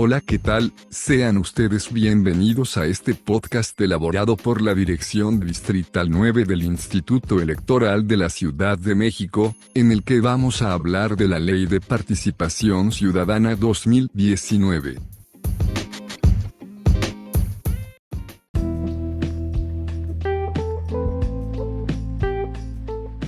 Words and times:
Hola, 0.00 0.20
¿qué 0.20 0.38
tal? 0.38 0.72
Sean 0.90 1.38
ustedes 1.38 1.92
bienvenidos 1.92 2.76
a 2.76 2.86
este 2.86 3.16
podcast 3.16 3.80
elaborado 3.80 4.36
por 4.36 4.62
la 4.62 4.72
Dirección 4.72 5.40
Distrital 5.40 6.08
9 6.08 6.44
del 6.44 6.62
Instituto 6.62 7.40
Electoral 7.40 8.06
de 8.06 8.16
la 8.16 8.28
Ciudad 8.28 8.78
de 8.78 8.94
México, 8.94 9.56
en 9.74 9.90
el 9.90 10.04
que 10.04 10.20
vamos 10.20 10.62
a 10.62 10.72
hablar 10.72 11.16
de 11.16 11.26
la 11.26 11.40
Ley 11.40 11.66
de 11.66 11.80
Participación 11.80 12.92
Ciudadana 12.92 13.56
2019. 13.56 15.17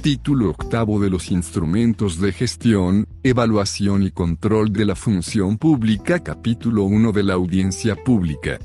Título 0.02 0.48
octavo 0.48 0.98
de 0.98 1.10
los 1.10 1.30
instrumentos 1.30 2.18
de 2.18 2.32
gestión, 2.32 3.06
evaluación 3.22 4.02
y 4.02 4.10
control 4.10 4.72
de 4.72 4.86
la 4.86 4.96
función 4.96 5.58
pública 5.58 6.20
Capítulo 6.20 6.84
1 6.84 7.12
de 7.12 7.22
la 7.22 7.34
audiencia 7.34 7.96
pública. 7.96 8.58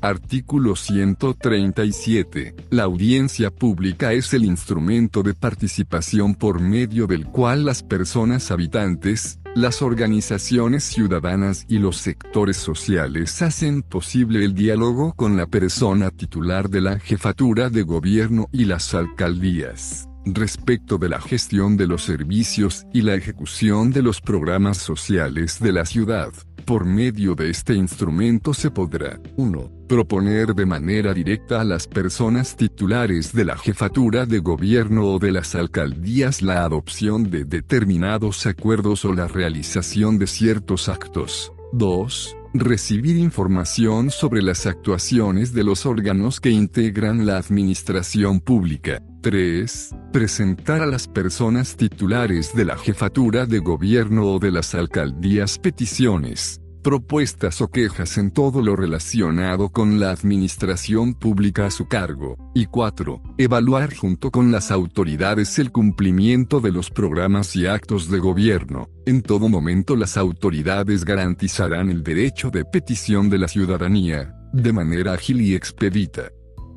Artículo 0.00 0.74
137. 0.74 2.54
La 2.70 2.84
audiencia 2.84 3.50
pública 3.50 4.14
es 4.14 4.32
el 4.32 4.46
instrumento 4.46 5.22
de 5.22 5.34
participación 5.34 6.34
por 6.34 6.60
medio 6.60 7.06
del 7.06 7.26
cual 7.26 7.66
las 7.66 7.82
personas 7.82 8.50
habitantes, 8.50 9.40
las 9.54 9.82
organizaciones 9.82 10.82
ciudadanas 10.84 11.66
y 11.68 11.76
los 11.76 11.98
sectores 11.98 12.56
sociales 12.56 13.42
hacen 13.42 13.82
posible 13.82 14.42
el 14.42 14.54
diálogo 14.54 15.12
con 15.12 15.36
la 15.36 15.46
persona 15.46 16.10
titular 16.10 16.70
de 16.70 16.80
la 16.80 16.98
jefatura 16.98 17.68
de 17.68 17.82
gobierno 17.82 18.48
y 18.50 18.64
las 18.64 18.94
alcaldías 18.94 20.08
respecto 20.26 20.98
de 20.98 21.08
la 21.08 21.20
gestión 21.20 21.76
de 21.76 21.86
los 21.86 22.02
servicios 22.02 22.86
y 22.92 23.02
la 23.02 23.14
ejecución 23.14 23.90
de 23.90 24.02
los 24.02 24.20
programas 24.20 24.78
sociales 24.78 25.58
de 25.60 25.72
la 25.72 25.84
ciudad. 25.84 26.32
Por 26.64 26.86
medio 26.86 27.34
de 27.34 27.50
este 27.50 27.74
instrumento 27.74 28.54
se 28.54 28.70
podrá 28.70 29.20
1. 29.36 29.70
Proponer 29.86 30.54
de 30.54 30.64
manera 30.64 31.12
directa 31.12 31.60
a 31.60 31.64
las 31.64 31.86
personas 31.86 32.56
titulares 32.56 33.34
de 33.34 33.44
la 33.44 33.58
jefatura 33.58 34.24
de 34.24 34.38
gobierno 34.38 35.04
o 35.04 35.18
de 35.18 35.32
las 35.32 35.54
alcaldías 35.54 36.40
la 36.40 36.64
adopción 36.64 37.30
de 37.30 37.44
determinados 37.44 38.46
acuerdos 38.46 39.04
o 39.04 39.12
la 39.12 39.28
realización 39.28 40.18
de 40.18 40.26
ciertos 40.26 40.88
actos. 40.88 41.52
2 41.72 42.36
recibir 42.54 43.16
información 43.16 44.10
sobre 44.10 44.40
las 44.40 44.64
actuaciones 44.66 45.52
de 45.52 45.64
los 45.64 45.86
órganos 45.86 46.40
que 46.40 46.50
integran 46.50 47.26
la 47.26 47.36
administración 47.36 48.40
pública. 48.40 49.02
3. 49.22 49.90
Presentar 50.12 50.80
a 50.80 50.86
las 50.86 51.08
personas 51.08 51.76
titulares 51.76 52.54
de 52.54 52.64
la 52.64 52.76
jefatura 52.76 53.46
de 53.46 53.58
gobierno 53.58 54.26
o 54.26 54.38
de 54.38 54.52
las 54.52 54.74
alcaldías 54.74 55.58
peticiones, 55.58 56.60
propuestas 56.84 57.62
o 57.62 57.68
quejas 57.68 58.18
en 58.18 58.30
todo 58.30 58.62
lo 58.62 58.76
relacionado 58.76 59.70
con 59.70 59.98
la 59.98 60.10
administración 60.10 61.14
pública 61.14 61.66
a 61.66 61.70
su 61.70 61.88
cargo. 61.88 62.36
Y 62.54 62.66
4. 62.66 63.22
Evaluar 63.38 63.96
junto 63.96 64.30
con 64.30 64.52
las 64.52 64.70
autoridades 64.70 65.58
el 65.58 65.72
cumplimiento 65.72 66.60
de 66.60 66.70
los 66.70 66.90
programas 66.90 67.56
y 67.56 67.66
actos 67.66 68.10
de 68.10 68.18
gobierno. 68.18 68.90
En 69.06 69.22
todo 69.22 69.48
momento 69.48 69.96
las 69.96 70.18
autoridades 70.18 71.04
garantizarán 71.04 71.90
el 71.90 72.04
derecho 72.04 72.50
de 72.50 72.64
petición 72.66 73.30
de 73.30 73.38
la 73.38 73.48
ciudadanía, 73.48 74.34
de 74.52 74.72
manera 74.72 75.14
ágil 75.14 75.40
y 75.40 75.54
expedita. 75.54 76.30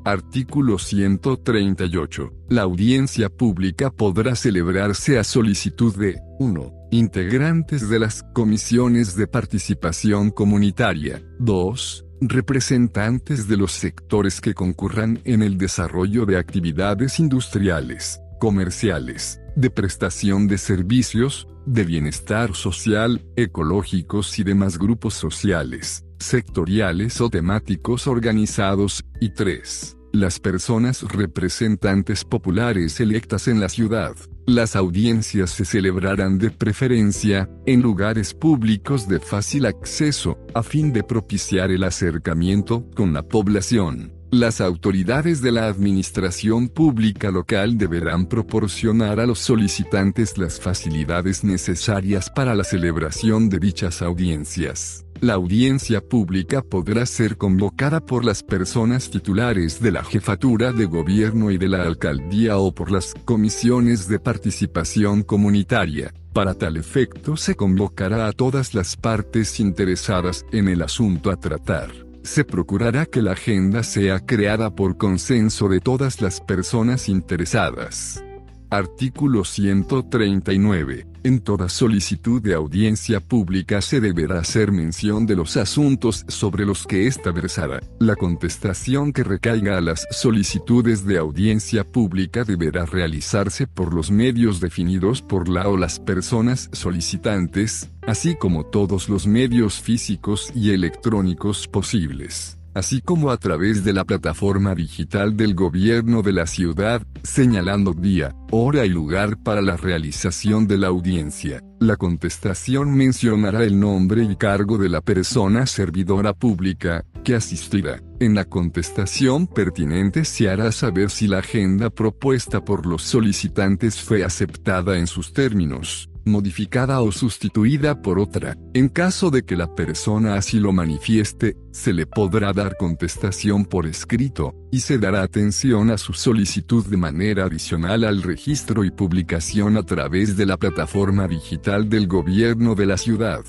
Artículo 0.08 0.78
138. 0.78 2.32
La 2.48 2.62
audiencia 2.62 3.28
pública 3.28 3.90
podrá 3.90 4.36
celebrarse 4.36 5.18
a 5.18 5.22
solicitud 5.22 5.94
de 5.94 6.18
1. 6.38 6.72
Integrantes 6.92 7.90
de 7.90 7.98
las 7.98 8.22
comisiones 8.32 9.16
de 9.16 9.26
participación 9.26 10.30
comunitaria. 10.30 11.22
2. 11.40 12.06
Representantes 12.22 13.48
de 13.48 13.58
los 13.58 13.72
sectores 13.72 14.40
que 14.40 14.54
concurran 14.54 15.20
en 15.26 15.42
el 15.42 15.58
desarrollo 15.58 16.24
de 16.24 16.38
actividades 16.38 17.20
industriales, 17.20 18.18
comerciales, 18.40 19.42
de 19.56 19.68
prestación 19.68 20.48
de 20.48 20.56
servicios, 20.56 21.48
de 21.66 21.84
bienestar 21.84 22.54
social, 22.54 23.26
ecológicos 23.36 24.38
y 24.38 24.44
demás 24.44 24.78
grupos 24.78 25.12
sociales, 25.12 26.06
sectoriales 26.18 27.20
o 27.20 27.28
temáticos 27.28 28.06
organizados, 28.06 29.04
y 29.20 29.34
3 29.34 29.96
las 30.12 30.40
personas 30.40 31.02
representantes 31.02 32.24
populares 32.24 33.00
electas 33.00 33.48
en 33.48 33.60
la 33.60 33.68
ciudad. 33.68 34.14
Las 34.46 34.76
audiencias 34.76 35.50
se 35.50 35.64
celebrarán 35.64 36.38
de 36.38 36.50
preferencia, 36.50 37.50
en 37.66 37.82
lugares 37.82 38.34
públicos 38.34 39.08
de 39.08 39.20
fácil 39.20 39.66
acceso, 39.66 40.38
a 40.54 40.62
fin 40.62 40.92
de 40.92 41.02
propiciar 41.02 41.70
el 41.70 41.84
acercamiento 41.84 42.88
con 42.94 43.12
la 43.12 43.22
población. 43.22 44.17
Las 44.30 44.60
autoridades 44.60 45.40
de 45.40 45.52
la 45.52 45.68
administración 45.68 46.68
pública 46.68 47.30
local 47.30 47.78
deberán 47.78 48.26
proporcionar 48.26 49.20
a 49.20 49.26
los 49.26 49.38
solicitantes 49.38 50.36
las 50.36 50.60
facilidades 50.60 51.44
necesarias 51.44 52.28
para 52.28 52.54
la 52.54 52.62
celebración 52.62 53.48
de 53.48 53.58
dichas 53.58 54.02
audiencias. 54.02 55.06
La 55.22 55.32
audiencia 55.32 56.02
pública 56.02 56.60
podrá 56.60 57.06
ser 57.06 57.38
convocada 57.38 58.00
por 58.04 58.22
las 58.22 58.42
personas 58.42 59.08
titulares 59.08 59.80
de 59.80 59.92
la 59.92 60.04
jefatura 60.04 60.72
de 60.72 60.84
gobierno 60.84 61.50
y 61.50 61.56
de 61.56 61.68
la 61.68 61.84
alcaldía 61.84 62.58
o 62.58 62.74
por 62.74 62.90
las 62.90 63.14
comisiones 63.24 64.08
de 64.08 64.20
participación 64.20 65.22
comunitaria. 65.22 66.12
Para 66.34 66.52
tal 66.52 66.76
efecto 66.76 67.38
se 67.38 67.54
convocará 67.54 68.26
a 68.26 68.32
todas 68.32 68.74
las 68.74 68.94
partes 68.94 69.58
interesadas 69.58 70.44
en 70.52 70.68
el 70.68 70.82
asunto 70.82 71.30
a 71.30 71.36
tratar. 71.36 72.07
Se 72.22 72.44
procurará 72.44 73.06
que 73.06 73.22
la 73.22 73.32
agenda 73.32 73.82
sea 73.82 74.20
creada 74.20 74.74
por 74.74 74.96
consenso 74.96 75.68
de 75.68 75.80
todas 75.80 76.20
las 76.20 76.40
personas 76.40 77.08
interesadas. 77.08 78.22
Artículo 78.70 79.44
139. 79.44 81.06
En 81.24 81.40
toda 81.40 81.70
solicitud 81.70 82.42
de 82.42 82.54
audiencia 82.54 83.18
pública 83.20 83.80
se 83.80 84.00
deberá 84.00 84.40
hacer 84.40 84.72
mención 84.72 85.24
de 85.24 85.36
los 85.36 85.56
asuntos 85.56 86.26
sobre 86.28 86.66
los 86.66 86.86
que 86.86 87.06
ésta 87.06 87.32
versará. 87.32 87.80
La 87.98 88.14
contestación 88.14 89.14
que 89.14 89.24
recaiga 89.24 89.78
a 89.78 89.80
las 89.80 90.06
solicitudes 90.10 91.06
de 91.06 91.16
audiencia 91.16 91.82
pública 91.82 92.44
deberá 92.44 92.84
realizarse 92.84 93.66
por 93.66 93.94
los 93.94 94.10
medios 94.10 94.60
definidos 94.60 95.22
por 95.22 95.48
la 95.48 95.66
o 95.68 95.78
las 95.78 95.98
personas 95.98 96.68
solicitantes, 96.72 97.88
así 98.06 98.36
como 98.36 98.66
todos 98.66 99.08
los 99.08 99.26
medios 99.26 99.80
físicos 99.80 100.52
y 100.54 100.72
electrónicos 100.72 101.68
posibles 101.68 102.57
así 102.74 103.00
como 103.00 103.30
a 103.30 103.36
través 103.36 103.84
de 103.84 103.92
la 103.92 104.04
plataforma 104.04 104.74
digital 104.74 105.36
del 105.36 105.54
gobierno 105.54 106.22
de 106.22 106.32
la 106.32 106.46
ciudad, 106.46 107.02
señalando 107.22 107.92
día, 107.92 108.34
hora 108.50 108.86
y 108.86 108.88
lugar 108.88 109.36
para 109.42 109.62
la 109.62 109.76
realización 109.76 110.66
de 110.66 110.78
la 110.78 110.88
audiencia. 110.88 111.62
La 111.80 111.96
contestación 111.96 112.94
mencionará 112.96 113.62
el 113.64 113.78
nombre 113.78 114.24
y 114.24 114.36
cargo 114.36 114.78
de 114.78 114.88
la 114.88 115.00
persona 115.00 115.66
servidora 115.66 116.32
pública, 116.32 117.04
que 117.24 117.34
asistirá. 117.34 118.02
En 118.20 118.34
la 118.34 118.44
contestación 118.44 119.46
pertinente 119.46 120.24
se 120.24 120.48
hará 120.48 120.72
saber 120.72 121.10
si 121.10 121.28
la 121.28 121.38
agenda 121.38 121.90
propuesta 121.90 122.64
por 122.64 122.86
los 122.86 123.02
solicitantes 123.02 124.00
fue 124.00 124.24
aceptada 124.24 124.98
en 124.98 125.06
sus 125.06 125.32
términos 125.32 126.10
modificada 126.28 127.00
o 127.00 127.10
sustituida 127.10 128.00
por 128.02 128.18
otra. 128.18 128.56
En 128.74 128.88
caso 128.88 129.30
de 129.30 129.42
que 129.42 129.56
la 129.56 129.74
persona 129.74 130.34
así 130.34 130.60
lo 130.60 130.72
manifieste, 130.72 131.56
se 131.72 131.92
le 131.92 132.06
podrá 132.06 132.52
dar 132.52 132.76
contestación 132.76 133.64
por 133.64 133.86
escrito, 133.86 134.54
y 134.70 134.80
se 134.80 134.98
dará 134.98 135.22
atención 135.22 135.90
a 135.90 135.98
su 135.98 136.12
solicitud 136.12 136.86
de 136.86 136.96
manera 136.96 137.44
adicional 137.44 138.04
al 138.04 138.22
registro 138.22 138.84
y 138.84 138.90
publicación 138.90 139.76
a 139.76 139.82
través 139.82 140.36
de 140.36 140.46
la 140.46 140.56
plataforma 140.56 141.26
digital 141.26 141.88
del 141.88 142.06
gobierno 142.06 142.74
de 142.74 142.86
la 142.86 142.96
ciudad. 142.96 143.44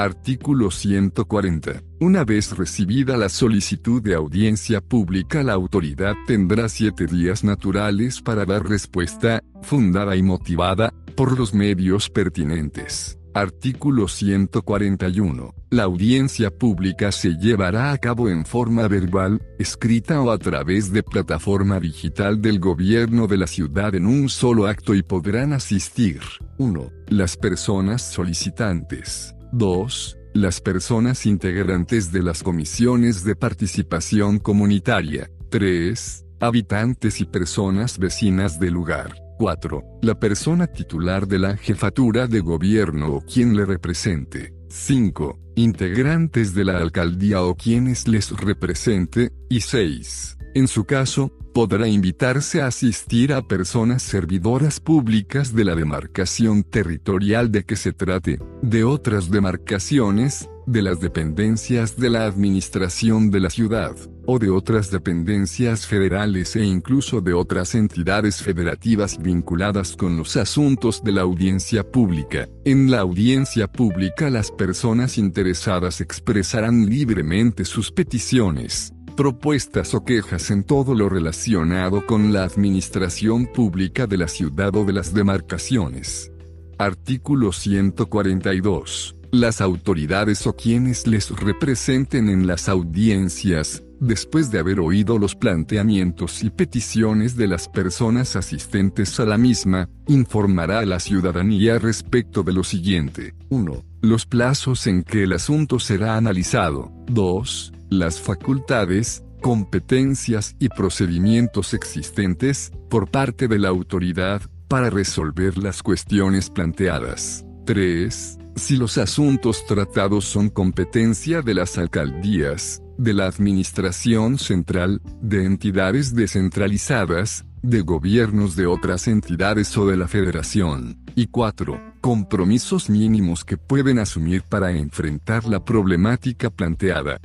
Artículo 0.00 0.70
140. 0.70 1.82
Una 2.00 2.24
vez 2.24 2.56
recibida 2.56 3.18
la 3.18 3.28
solicitud 3.28 4.00
de 4.00 4.14
audiencia 4.14 4.80
pública, 4.80 5.42
la 5.42 5.52
autoridad 5.52 6.14
tendrá 6.26 6.70
siete 6.70 7.04
días 7.04 7.44
naturales 7.44 8.22
para 8.22 8.46
dar 8.46 8.66
respuesta, 8.66 9.42
fundada 9.60 10.16
y 10.16 10.22
motivada, 10.22 10.94
por 11.14 11.38
los 11.38 11.52
medios 11.52 12.08
pertinentes. 12.08 13.18
Artículo 13.34 14.08
141. 14.08 15.54
La 15.68 15.82
audiencia 15.82 16.50
pública 16.50 17.12
se 17.12 17.34
llevará 17.34 17.92
a 17.92 17.98
cabo 17.98 18.30
en 18.30 18.46
forma 18.46 18.88
verbal, 18.88 19.42
escrita 19.58 20.22
o 20.22 20.30
a 20.30 20.38
través 20.38 20.90
de 20.94 21.02
plataforma 21.02 21.78
digital 21.78 22.40
del 22.40 22.58
gobierno 22.58 23.26
de 23.26 23.36
la 23.36 23.46
ciudad 23.46 23.94
en 23.94 24.06
un 24.06 24.30
solo 24.30 24.66
acto 24.66 24.94
y 24.94 25.02
podrán 25.02 25.52
asistir 25.52 26.20
1. 26.56 26.90
Las 27.08 27.36
personas 27.36 28.00
solicitantes. 28.00 29.34
2. 29.52 30.18
Las 30.34 30.60
personas 30.60 31.26
integrantes 31.26 32.12
de 32.12 32.22
las 32.22 32.42
comisiones 32.42 33.24
de 33.24 33.34
participación 33.34 34.38
comunitaria. 34.38 35.30
3. 35.50 36.24
Habitantes 36.40 37.20
y 37.20 37.24
personas 37.24 37.98
vecinas 37.98 38.60
del 38.60 38.74
lugar. 38.74 39.14
4. 39.38 39.82
La 40.02 40.20
persona 40.20 40.66
titular 40.66 41.26
de 41.26 41.38
la 41.38 41.56
jefatura 41.56 42.26
de 42.26 42.40
gobierno 42.40 43.14
o 43.14 43.20
quien 43.22 43.56
le 43.56 43.64
represente. 43.64 44.54
5. 44.68 45.38
Integrantes 45.56 46.54
de 46.54 46.64
la 46.64 46.78
alcaldía 46.78 47.42
o 47.42 47.56
quienes 47.56 48.06
les 48.06 48.30
represente, 48.30 49.32
y 49.48 49.62
6. 49.62 50.38
En 50.54 50.68
su 50.68 50.84
caso, 50.84 51.32
podrá 51.52 51.88
invitarse 51.88 52.62
a 52.62 52.66
asistir 52.66 53.32
a 53.32 53.42
personas 53.42 54.02
servidoras 54.02 54.80
públicas 54.80 55.54
de 55.54 55.64
la 55.64 55.74
demarcación 55.74 56.62
territorial 56.62 57.50
de 57.50 57.64
que 57.64 57.76
se 57.76 57.92
trate, 57.92 58.38
de 58.62 58.84
otras 58.84 59.30
demarcaciones, 59.30 60.48
de 60.66 60.82
las 60.82 61.00
dependencias 61.00 61.96
de 61.96 62.10
la 62.10 62.26
administración 62.26 63.30
de 63.30 63.40
la 63.40 63.50
ciudad, 63.50 63.96
o 64.26 64.38
de 64.38 64.50
otras 64.50 64.90
dependencias 64.92 65.86
federales 65.86 66.54
e 66.54 66.64
incluso 66.64 67.20
de 67.20 67.32
otras 67.32 67.74
entidades 67.74 68.40
federativas 68.40 69.18
vinculadas 69.20 69.96
con 69.96 70.16
los 70.16 70.36
asuntos 70.36 71.02
de 71.02 71.12
la 71.12 71.22
audiencia 71.22 71.82
pública. 71.82 72.48
En 72.64 72.90
la 72.90 73.00
audiencia 73.00 73.66
pública 73.66 74.30
las 74.30 74.52
personas 74.52 75.18
interesadas 75.18 76.00
expresarán 76.00 76.86
libremente 76.86 77.64
sus 77.64 77.90
peticiones 77.90 78.92
propuestas 79.20 79.92
o 79.92 80.02
quejas 80.02 80.50
en 80.50 80.64
todo 80.64 80.94
lo 80.94 81.10
relacionado 81.10 82.06
con 82.06 82.32
la 82.32 82.42
administración 82.42 83.44
pública 83.44 84.06
de 84.06 84.16
la 84.16 84.28
ciudad 84.28 84.74
o 84.74 84.86
de 84.86 84.94
las 84.94 85.12
demarcaciones. 85.12 86.32
Artículo 86.78 87.52
142. 87.52 89.16
Las 89.30 89.60
autoridades 89.60 90.46
o 90.46 90.56
quienes 90.56 91.06
les 91.06 91.28
representen 91.38 92.30
en 92.30 92.46
las 92.46 92.70
audiencias, 92.70 93.82
después 94.00 94.50
de 94.50 94.58
haber 94.58 94.80
oído 94.80 95.18
los 95.18 95.34
planteamientos 95.34 96.42
y 96.42 96.48
peticiones 96.48 97.36
de 97.36 97.46
las 97.46 97.68
personas 97.68 98.36
asistentes 98.36 99.20
a 99.20 99.26
la 99.26 99.36
misma, 99.36 99.90
informará 100.08 100.78
a 100.78 100.86
la 100.86 100.98
ciudadanía 100.98 101.78
respecto 101.78 102.42
de 102.42 102.54
lo 102.54 102.64
siguiente. 102.64 103.34
1. 103.50 103.84
Los 104.00 104.24
plazos 104.24 104.86
en 104.86 105.02
que 105.02 105.24
el 105.24 105.34
asunto 105.34 105.78
será 105.78 106.16
analizado. 106.16 106.90
2 107.08 107.74
las 107.90 108.20
facultades, 108.20 109.24
competencias 109.42 110.56
y 110.58 110.68
procedimientos 110.68 111.74
existentes, 111.74 112.72
por 112.88 113.10
parte 113.10 113.48
de 113.48 113.58
la 113.58 113.68
autoridad, 113.68 114.42
para 114.68 114.88
resolver 114.88 115.58
las 115.58 115.82
cuestiones 115.82 116.48
planteadas. 116.48 117.44
3. 117.66 118.38
Si 118.56 118.76
los 118.76 118.98
asuntos 118.98 119.66
tratados 119.66 120.24
son 120.24 120.48
competencia 120.48 121.42
de 121.42 121.54
las 121.54 121.78
alcaldías, 121.78 122.82
de 122.96 123.14
la 123.14 123.26
administración 123.26 124.38
central, 124.38 125.00
de 125.20 125.44
entidades 125.44 126.14
descentralizadas, 126.14 127.44
de 127.62 127.80
gobiernos 127.80 128.56
de 128.56 128.66
otras 128.66 129.08
entidades 129.08 129.76
o 129.76 129.86
de 129.86 129.96
la 129.96 130.08
federación. 130.08 130.98
Y 131.14 131.26
4. 131.26 131.94
Compromisos 132.00 132.88
mínimos 132.88 133.44
que 133.44 133.56
pueden 133.56 133.98
asumir 133.98 134.42
para 134.42 134.70
enfrentar 134.72 135.44
la 135.46 135.64
problemática 135.64 136.50
planteada. 136.50 137.20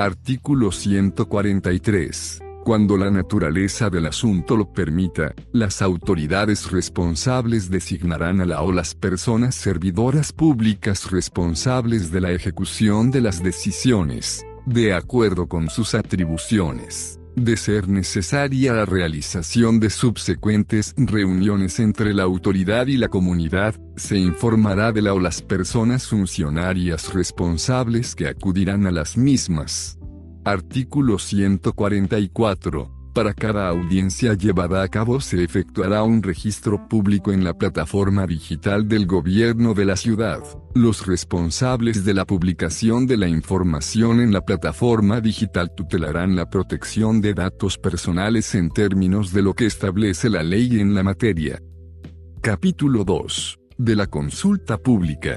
Artículo 0.00 0.72
143. 0.72 2.40
Cuando 2.64 2.96
la 2.96 3.10
naturaleza 3.10 3.90
del 3.90 4.06
asunto 4.06 4.56
lo 4.56 4.72
permita, 4.72 5.34
las 5.52 5.82
autoridades 5.82 6.70
responsables 6.70 7.68
designarán 7.68 8.40
a 8.40 8.46
la 8.46 8.62
o 8.62 8.72
las 8.72 8.94
personas 8.94 9.54
servidoras 9.54 10.32
públicas 10.32 11.10
responsables 11.10 12.10
de 12.10 12.22
la 12.22 12.32
ejecución 12.32 13.10
de 13.10 13.20
las 13.20 13.42
decisiones, 13.42 14.42
de 14.64 14.94
acuerdo 14.94 15.46
con 15.48 15.68
sus 15.68 15.94
atribuciones. 15.94 17.19
De 17.40 17.56
ser 17.56 17.88
necesaria 17.88 18.74
la 18.74 18.84
realización 18.84 19.80
de 19.80 19.88
subsecuentes 19.88 20.92
reuniones 20.98 21.80
entre 21.80 22.12
la 22.12 22.24
autoridad 22.24 22.86
y 22.86 22.98
la 22.98 23.08
comunidad, 23.08 23.74
se 23.96 24.18
informará 24.18 24.92
de 24.92 25.00
la 25.00 25.14
o 25.14 25.20
las 25.20 25.40
personas 25.40 26.06
funcionarias 26.06 27.14
responsables 27.14 28.14
que 28.14 28.28
acudirán 28.28 28.86
a 28.86 28.90
las 28.90 29.16
mismas. 29.16 29.98
Artículo 30.44 31.18
144. 31.18 32.99
Para 33.12 33.34
cada 33.34 33.68
audiencia 33.68 34.34
llevada 34.34 34.84
a 34.84 34.88
cabo 34.88 35.20
se 35.20 35.42
efectuará 35.42 36.04
un 36.04 36.22
registro 36.22 36.86
público 36.88 37.32
en 37.32 37.42
la 37.42 37.54
plataforma 37.54 38.24
digital 38.24 38.86
del 38.86 39.06
gobierno 39.06 39.74
de 39.74 39.84
la 39.84 39.96
ciudad. 39.96 40.40
Los 40.74 41.06
responsables 41.06 42.04
de 42.04 42.14
la 42.14 42.24
publicación 42.24 43.08
de 43.08 43.16
la 43.16 43.26
información 43.26 44.20
en 44.20 44.32
la 44.32 44.42
plataforma 44.42 45.20
digital 45.20 45.74
tutelarán 45.74 46.36
la 46.36 46.48
protección 46.48 47.20
de 47.20 47.34
datos 47.34 47.78
personales 47.78 48.54
en 48.54 48.70
términos 48.70 49.32
de 49.32 49.42
lo 49.42 49.54
que 49.54 49.66
establece 49.66 50.30
la 50.30 50.44
ley 50.44 50.78
en 50.78 50.94
la 50.94 51.02
materia. 51.02 51.60
Capítulo 52.40 53.02
2. 53.02 53.58
De 53.76 53.96
la 53.96 54.06
consulta 54.06 54.78
pública. 54.78 55.36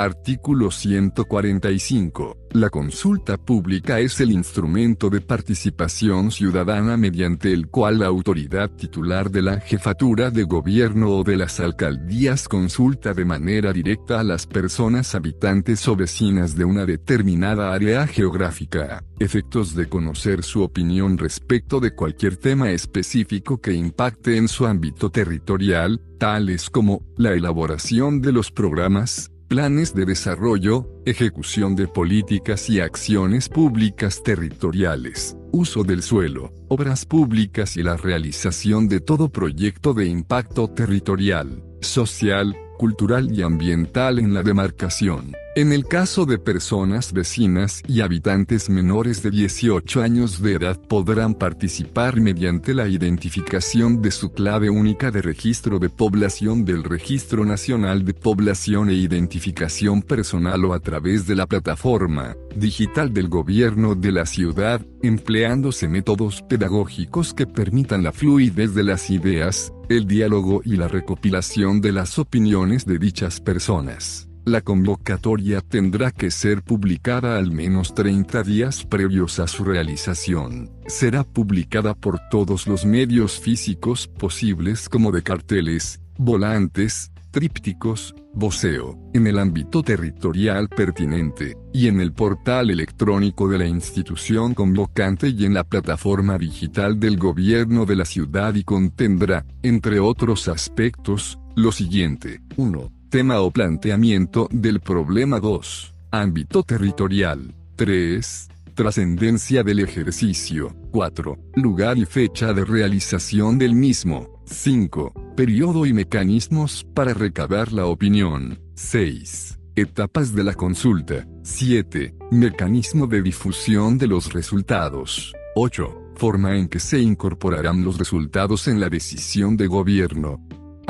Artículo 0.00 0.70
145. 0.70 2.38
La 2.52 2.70
consulta 2.70 3.36
pública 3.36 4.00
es 4.00 4.18
el 4.20 4.32
instrumento 4.32 5.10
de 5.10 5.20
participación 5.20 6.30
ciudadana 6.30 6.96
mediante 6.96 7.52
el 7.52 7.68
cual 7.68 7.98
la 7.98 8.06
autoridad 8.06 8.70
titular 8.70 9.30
de 9.30 9.42
la 9.42 9.60
jefatura 9.60 10.30
de 10.30 10.44
gobierno 10.44 11.10
o 11.10 11.22
de 11.22 11.36
las 11.36 11.60
alcaldías 11.60 12.48
consulta 12.48 13.12
de 13.12 13.26
manera 13.26 13.74
directa 13.74 14.20
a 14.20 14.24
las 14.24 14.46
personas 14.46 15.14
habitantes 15.14 15.86
o 15.86 15.94
vecinas 15.94 16.56
de 16.56 16.64
una 16.64 16.86
determinada 16.86 17.70
área 17.70 18.06
geográfica, 18.06 19.04
efectos 19.18 19.74
de 19.74 19.86
conocer 19.86 20.42
su 20.42 20.62
opinión 20.62 21.18
respecto 21.18 21.78
de 21.78 21.94
cualquier 21.94 22.38
tema 22.38 22.70
específico 22.70 23.60
que 23.60 23.74
impacte 23.74 24.38
en 24.38 24.48
su 24.48 24.66
ámbito 24.66 25.10
territorial, 25.10 26.00
tales 26.18 26.68
como 26.68 27.02
la 27.16 27.32
elaboración 27.32 28.20
de 28.20 28.32
los 28.32 28.50
programas, 28.50 29.29
planes 29.50 29.92
de 29.96 30.06
desarrollo, 30.06 30.88
ejecución 31.04 31.74
de 31.74 31.88
políticas 31.88 32.70
y 32.70 32.78
acciones 32.78 33.48
públicas 33.48 34.22
territoriales, 34.22 35.36
uso 35.50 35.82
del 35.82 36.04
suelo, 36.04 36.54
obras 36.68 37.04
públicas 37.04 37.76
y 37.76 37.82
la 37.82 37.96
realización 37.96 38.86
de 38.86 39.00
todo 39.00 39.28
proyecto 39.28 39.92
de 39.92 40.06
impacto 40.06 40.68
territorial, 40.68 41.64
social, 41.80 42.56
cultural 42.78 43.36
y 43.36 43.42
ambiental 43.42 44.20
en 44.20 44.34
la 44.34 44.44
demarcación. 44.44 45.32
En 45.56 45.72
el 45.72 45.84
caso 45.84 46.26
de 46.26 46.38
personas 46.38 47.12
vecinas 47.12 47.82
y 47.88 48.02
habitantes 48.02 48.70
menores 48.70 49.20
de 49.20 49.32
18 49.32 50.00
años 50.00 50.40
de 50.40 50.52
edad 50.52 50.80
podrán 50.80 51.34
participar 51.34 52.20
mediante 52.20 52.72
la 52.72 52.86
identificación 52.86 54.00
de 54.00 54.12
su 54.12 54.30
clave 54.30 54.70
única 54.70 55.10
de 55.10 55.22
registro 55.22 55.80
de 55.80 55.88
población 55.88 56.64
del 56.64 56.84
Registro 56.84 57.44
Nacional 57.44 58.04
de 58.04 58.14
Población 58.14 58.90
e 58.90 58.94
identificación 58.94 60.02
personal 60.02 60.64
o 60.66 60.72
a 60.72 60.78
través 60.78 61.26
de 61.26 61.34
la 61.34 61.48
plataforma 61.48 62.36
digital 62.54 63.12
del 63.12 63.28
gobierno 63.28 63.96
de 63.96 64.12
la 64.12 64.26
ciudad, 64.26 64.86
empleándose 65.02 65.88
métodos 65.88 66.42
pedagógicos 66.42 67.34
que 67.34 67.48
permitan 67.48 68.04
la 68.04 68.12
fluidez 68.12 68.72
de 68.72 68.84
las 68.84 69.10
ideas, 69.10 69.72
el 69.88 70.06
diálogo 70.06 70.62
y 70.64 70.76
la 70.76 70.86
recopilación 70.86 71.80
de 71.80 71.90
las 71.90 72.20
opiniones 72.20 72.86
de 72.86 73.00
dichas 73.00 73.40
personas. 73.40 74.29
La 74.46 74.62
convocatoria 74.62 75.60
tendrá 75.60 76.10
que 76.10 76.30
ser 76.30 76.62
publicada 76.62 77.36
al 77.36 77.52
menos 77.52 77.94
30 77.94 78.42
días 78.42 78.84
previos 78.86 79.38
a 79.38 79.46
su 79.46 79.64
realización. 79.64 80.70
Será 80.86 81.24
publicada 81.24 81.94
por 81.94 82.18
todos 82.30 82.66
los 82.66 82.86
medios 82.86 83.38
físicos 83.38 84.08
posibles 84.08 84.88
como 84.88 85.12
de 85.12 85.22
carteles, 85.22 86.00
volantes, 86.16 87.12
trípticos, 87.30 88.14
voceo, 88.32 88.98
en 89.12 89.26
el 89.26 89.38
ámbito 89.38 89.82
territorial 89.82 90.68
pertinente, 90.68 91.56
y 91.72 91.88
en 91.88 92.00
el 92.00 92.12
portal 92.12 92.70
electrónico 92.70 93.46
de 93.46 93.58
la 93.58 93.66
institución 93.66 94.54
convocante 94.54 95.28
y 95.28 95.44
en 95.44 95.52
la 95.52 95.64
plataforma 95.64 96.38
digital 96.38 96.98
del 96.98 97.18
gobierno 97.18 97.84
de 97.84 97.96
la 97.96 98.06
ciudad 98.06 98.54
y 98.54 98.64
contendrá, 98.64 99.44
entre 99.62 100.00
otros 100.00 100.48
aspectos, 100.48 101.38
lo 101.56 101.72
siguiente. 101.72 102.40
1 102.56 102.99
Tema 103.10 103.40
o 103.40 103.50
planteamiento 103.50 104.46
del 104.52 104.78
problema 104.78 105.40
2. 105.40 105.94
Ámbito 106.12 106.62
territorial. 106.62 107.52
3. 107.74 108.48
Trascendencia 108.72 109.64
del 109.64 109.80
ejercicio. 109.80 110.76
4. 110.92 111.36
Lugar 111.56 111.98
y 111.98 112.04
fecha 112.04 112.52
de 112.52 112.64
realización 112.64 113.58
del 113.58 113.74
mismo. 113.74 114.40
5. 114.44 115.34
Periodo 115.36 115.86
y 115.86 115.92
mecanismos 115.92 116.86
para 116.94 117.12
recabar 117.12 117.72
la 117.72 117.86
opinión. 117.86 118.60
6. 118.74 119.58
Etapas 119.74 120.32
de 120.32 120.44
la 120.44 120.54
consulta. 120.54 121.26
7. 121.42 122.14
Mecanismo 122.30 123.08
de 123.08 123.22
difusión 123.22 123.98
de 123.98 124.06
los 124.06 124.32
resultados. 124.32 125.34
8. 125.56 126.12
Forma 126.14 126.56
en 126.56 126.68
que 126.68 126.78
se 126.78 127.00
incorporarán 127.00 127.82
los 127.82 127.98
resultados 127.98 128.68
en 128.68 128.78
la 128.78 128.88
decisión 128.88 129.56
de 129.56 129.66
gobierno. 129.66 130.38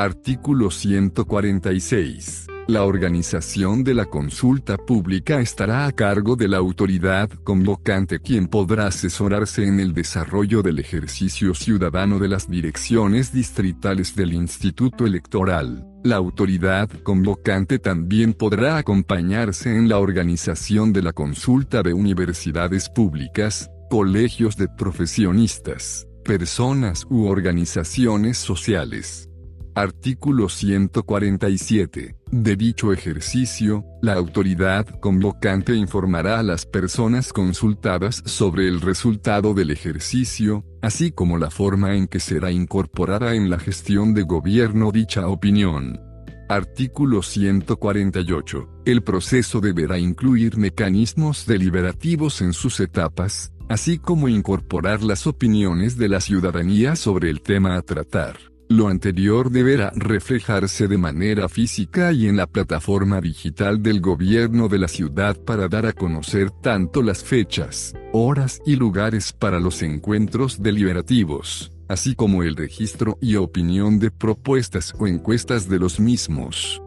Artículo 0.00 0.70
146. 0.70 2.46
La 2.68 2.84
organización 2.84 3.84
de 3.84 3.92
la 3.92 4.06
consulta 4.06 4.78
pública 4.78 5.40
estará 5.40 5.84
a 5.84 5.92
cargo 5.92 6.36
de 6.36 6.48
la 6.48 6.56
autoridad 6.56 7.28
convocante 7.44 8.18
quien 8.18 8.46
podrá 8.46 8.86
asesorarse 8.86 9.66
en 9.66 9.78
el 9.78 9.92
desarrollo 9.92 10.62
del 10.62 10.78
ejercicio 10.78 11.52
ciudadano 11.52 12.18
de 12.18 12.28
las 12.28 12.48
direcciones 12.48 13.30
distritales 13.30 14.16
del 14.16 14.32
Instituto 14.32 15.04
Electoral. 15.04 15.86
La 16.02 16.16
autoridad 16.16 16.88
convocante 17.02 17.78
también 17.78 18.32
podrá 18.32 18.78
acompañarse 18.78 19.76
en 19.76 19.90
la 19.90 19.98
organización 19.98 20.94
de 20.94 21.02
la 21.02 21.12
consulta 21.12 21.82
de 21.82 21.92
universidades 21.92 22.88
públicas, 22.88 23.70
colegios 23.90 24.56
de 24.56 24.66
profesionistas, 24.66 26.06
personas 26.24 27.06
u 27.10 27.26
organizaciones 27.26 28.38
sociales. 28.38 29.29
Artículo 29.74 30.48
147. 30.48 32.16
De 32.32 32.56
dicho 32.56 32.92
ejercicio, 32.92 33.84
la 34.02 34.14
autoridad 34.14 34.86
convocante 35.00 35.74
informará 35.74 36.40
a 36.40 36.42
las 36.42 36.66
personas 36.66 37.32
consultadas 37.32 38.22
sobre 38.26 38.66
el 38.66 38.80
resultado 38.80 39.54
del 39.54 39.70
ejercicio, 39.70 40.64
así 40.82 41.12
como 41.12 41.38
la 41.38 41.50
forma 41.50 41.94
en 41.94 42.08
que 42.08 42.18
será 42.18 42.50
incorporada 42.50 43.34
en 43.34 43.48
la 43.48 43.60
gestión 43.60 44.12
de 44.12 44.22
gobierno 44.22 44.90
dicha 44.90 45.28
opinión. 45.28 46.00
Artículo 46.48 47.22
148. 47.22 48.68
El 48.84 49.02
proceso 49.02 49.60
deberá 49.60 50.00
incluir 50.00 50.56
mecanismos 50.56 51.46
deliberativos 51.46 52.40
en 52.40 52.54
sus 52.54 52.80
etapas, 52.80 53.52
así 53.68 53.98
como 53.98 54.28
incorporar 54.28 55.04
las 55.04 55.28
opiniones 55.28 55.96
de 55.96 56.08
la 56.08 56.20
ciudadanía 56.20 56.96
sobre 56.96 57.30
el 57.30 57.40
tema 57.40 57.76
a 57.76 57.82
tratar. 57.82 58.49
Lo 58.70 58.86
anterior 58.86 59.50
deberá 59.50 59.90
reflejarse 59.96 60.86
de 60.86 60.96
manera 60.96 61.48
física 61.48 62.12
y 62.12 62.28
en 62.28 62.36
la 62.36 62.46
plataforma 62.46 63.20
digital 63.20 63.82
del 63.82 64.00
gobierno 64.00 64.68
de 64.68 64.78
la 64.78 64.86
ciudad 64.86 65.36
para 65.36 65.66
dar 65.66 65.86
a 65.86 65.92
conocer 65.92 66.52
tanto 66.52 67.02
las 67.02 67.24
fechas, 67.24 67.96
horas 68.12 68.62
y 68.64 68.76
lugares 68.76 69.32
para 69.32 69.58
los 69.58 69.82
encuentros 69.82 70.62
deliberativos, 70.62 71.72
así 71.88 72.14
como 72.14 72.44
el 72.44 72.54
registro 72.54 73.18
y 73.20 73.34
opinión 73.34 73.98
de 73.98 74.12
propuestas 74.12 74.94
o 74.96 75.08
encuestas 75.08 75.68
de 75.68 75.80
los 75.80 75.98
mismos. 75.98 76.80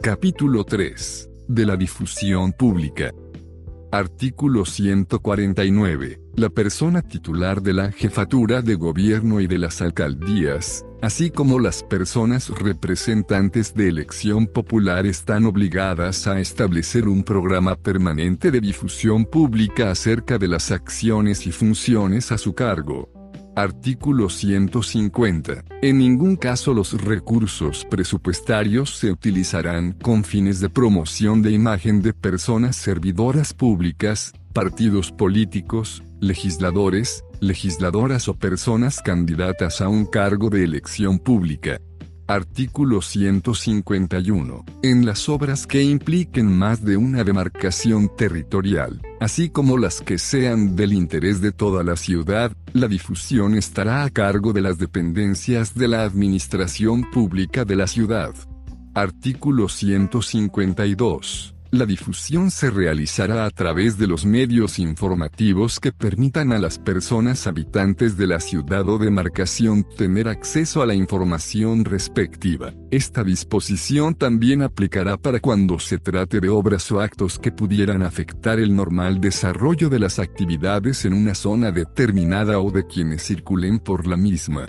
Capítulo 0.00 0.62
3. 0.62 1.28
De 1.48 1.66
la 1.66 1.76
difusión 1.76 2.52
pública. 2.52 3.12
Artículo 3.90 4.64
149. 4.64 6.20
La 6.40 6.48
persona 6.48 7.02
titular 7.02 7.60
de 7.60 7.74
la 7.74 7.92
jefatura 7.92 8.62
de 8.62 8.74
gobierno 8.74 9.42
y 9.42 9.46
de 9.46 9.58
las 9.58 9.82
alcaldías, 9.82 10.86
así 11.02 11.30
como 11.30 11.58
las 11.58 11.82
personas 11.82 12.48
representantes 12.48 13.74
de 13.74 13.88
elección 13.88 14.46
popular 14.46 15.04
están 15.04 15.44
obligadas 15.44 16.26
a 16.26 16.40
establecer 16.40 17.08
un 17.08 17.24
programa 17.24 17.76
permanente 17.76 18.50
de 18.50 18.62
difusión 18.62 19.26
pública 19.26 19.90
acerca 19.90 20.38
de 20.38 20.48
las 20.48 20.70
acciones 20.70 21.46
y 21.46 21.52
funciones 21.52 22.32
a 22.32 22.38
su 22.38 22.54
cargo. 22.54 23.10
Artículo 23.54 24.30
150. 24.30 25.64
En 25.82 25.98
ningún 25.98 26.36
caso 26.36 26.72
los 26.72 26.98
recursos 27.04 27.84
presupuestarios 27.90 28.96
se 28.96 29.10
utilizarán 29.10 29.92
con 29.92 30.24
fines 30.24 30.60
de 30.60 30.70
promoción 30.70 31.42
de 31.42 31.50
imagen 31.50 32.00
de 32.00 32.14
personas 32.14 32.76
servidoras 32.76 33.52
públicas, 33.52 34.32
partidos 34.52 35.12
políticos, 35.12 36.02
legisladores, 36.20 37.24
legisladoras 37.40 38.28
o 38.28 38.34
personas 38.34 39.00
candidatas 39.00 39.80
a 39.80 39.88
un 39.88 40.06
cargo 40.06 40.50
de 40.50 40.64
elección 40.64 41.18
pública. 41.18 41.80
Artículo 42.26 43.02
151. 43.02 44.64
En 44.82 45.04
las 45.04 45.28
obras 45.28 45.66
que 45.66 45.82
impliquen 45.82 46.46
más 46.46 46.84
de 46.84 46.96
una 46.96 47.24
demarcación 47.24 48.08
territorial, 48.16 49.00
así 49.18 49.50
como 49.50 49.76
las 49.78 50.00
que 50.00 50.16
sean 50.16 50.76
del 50.76 50.92
interés 50.92 51.40
de 51.40 51.50
toda 51.50 51.82
la 51.82 51.96
ciudad, 51.96 52.52
la 52.72 52.86
difusión 52.86 53.56
estará 53.56 54.04
a 54.04 54.10
cargo 54.10 54.52
de 54.52 54.60
las 54.60 54.78
dependencias 54.78 55.74
de 55.74 55.88
la 55.88 56.04
Administración 56.04 57.10
Pública 57.10 57.64
de 57.64 57.74
la 57.74 57.88
ciudad. 57.88 58.32
Artículo 58.94 59.68
152. 59.68 61.56
La 61.72 61.86
difusión 61.86 62.50
se 62.50 62.68
realizará 62.68 63.44
a 63.44 63.50
través 63.50 63.96
de 63.96 64.08
los 64.08 64.26
medios 64.26 64.80
informativos 64.80 65.78
que 65.78 65.92
permitan 65.92 66.50
a 66.52 66.58
las 66.58 66.80
personas 66.80 67.46
habitantes 67.46 68.16
de 68.16 68.26
la 68.26 68.40
ciudad 68.40 68.88
o 68.88 68.98
demarcación 68.98 69.86
tener 69.96 70.26
acceso 70.26 70.82
a 70.82 70.86
la 70.86 70.94
información 70.94 71.84
respectiva. 71.84 72.74
Esta 72.90 73.22
disposición 73.22 74.16
también 74.16 74.62
aplicará 74.62 75.16
para 75.16 75.38
cuando 75.38 75.78
se 75.78 75.98
trate 75.98 76.40
de 76.40 76.48
obras 76.48 76.90
o 76.90 77.00
actos 77.00 77.38
que 77.38 77.52
pudieran 77.52 78.02
afectar 78.02 78.58
el 78.58 78.74
normal 78.74 79.20
desarrollo 79.20 79.88
de 79.88 80.00
las 80.00 80.18
actividades 80.18 81.04
en 81.04 81.14
una 81.14 81.36
zona 81.36 81.70
determinada 81.70 82.58
o 82.58 82.72
de 82.72 82.84
quienes 82.84 83.22
circulen 83.22 83.78
por 83.78 84.08
la 84.08 84.16
misma. 84.16 84.66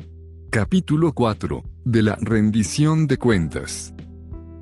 Capítulo 0.51 1.13
4. 1.13 1.63
De 1.83 2.03
la 2.03 2.15
rendición 2.21 3.07
de 3.07 3.17
cuentas. 3.17 3.91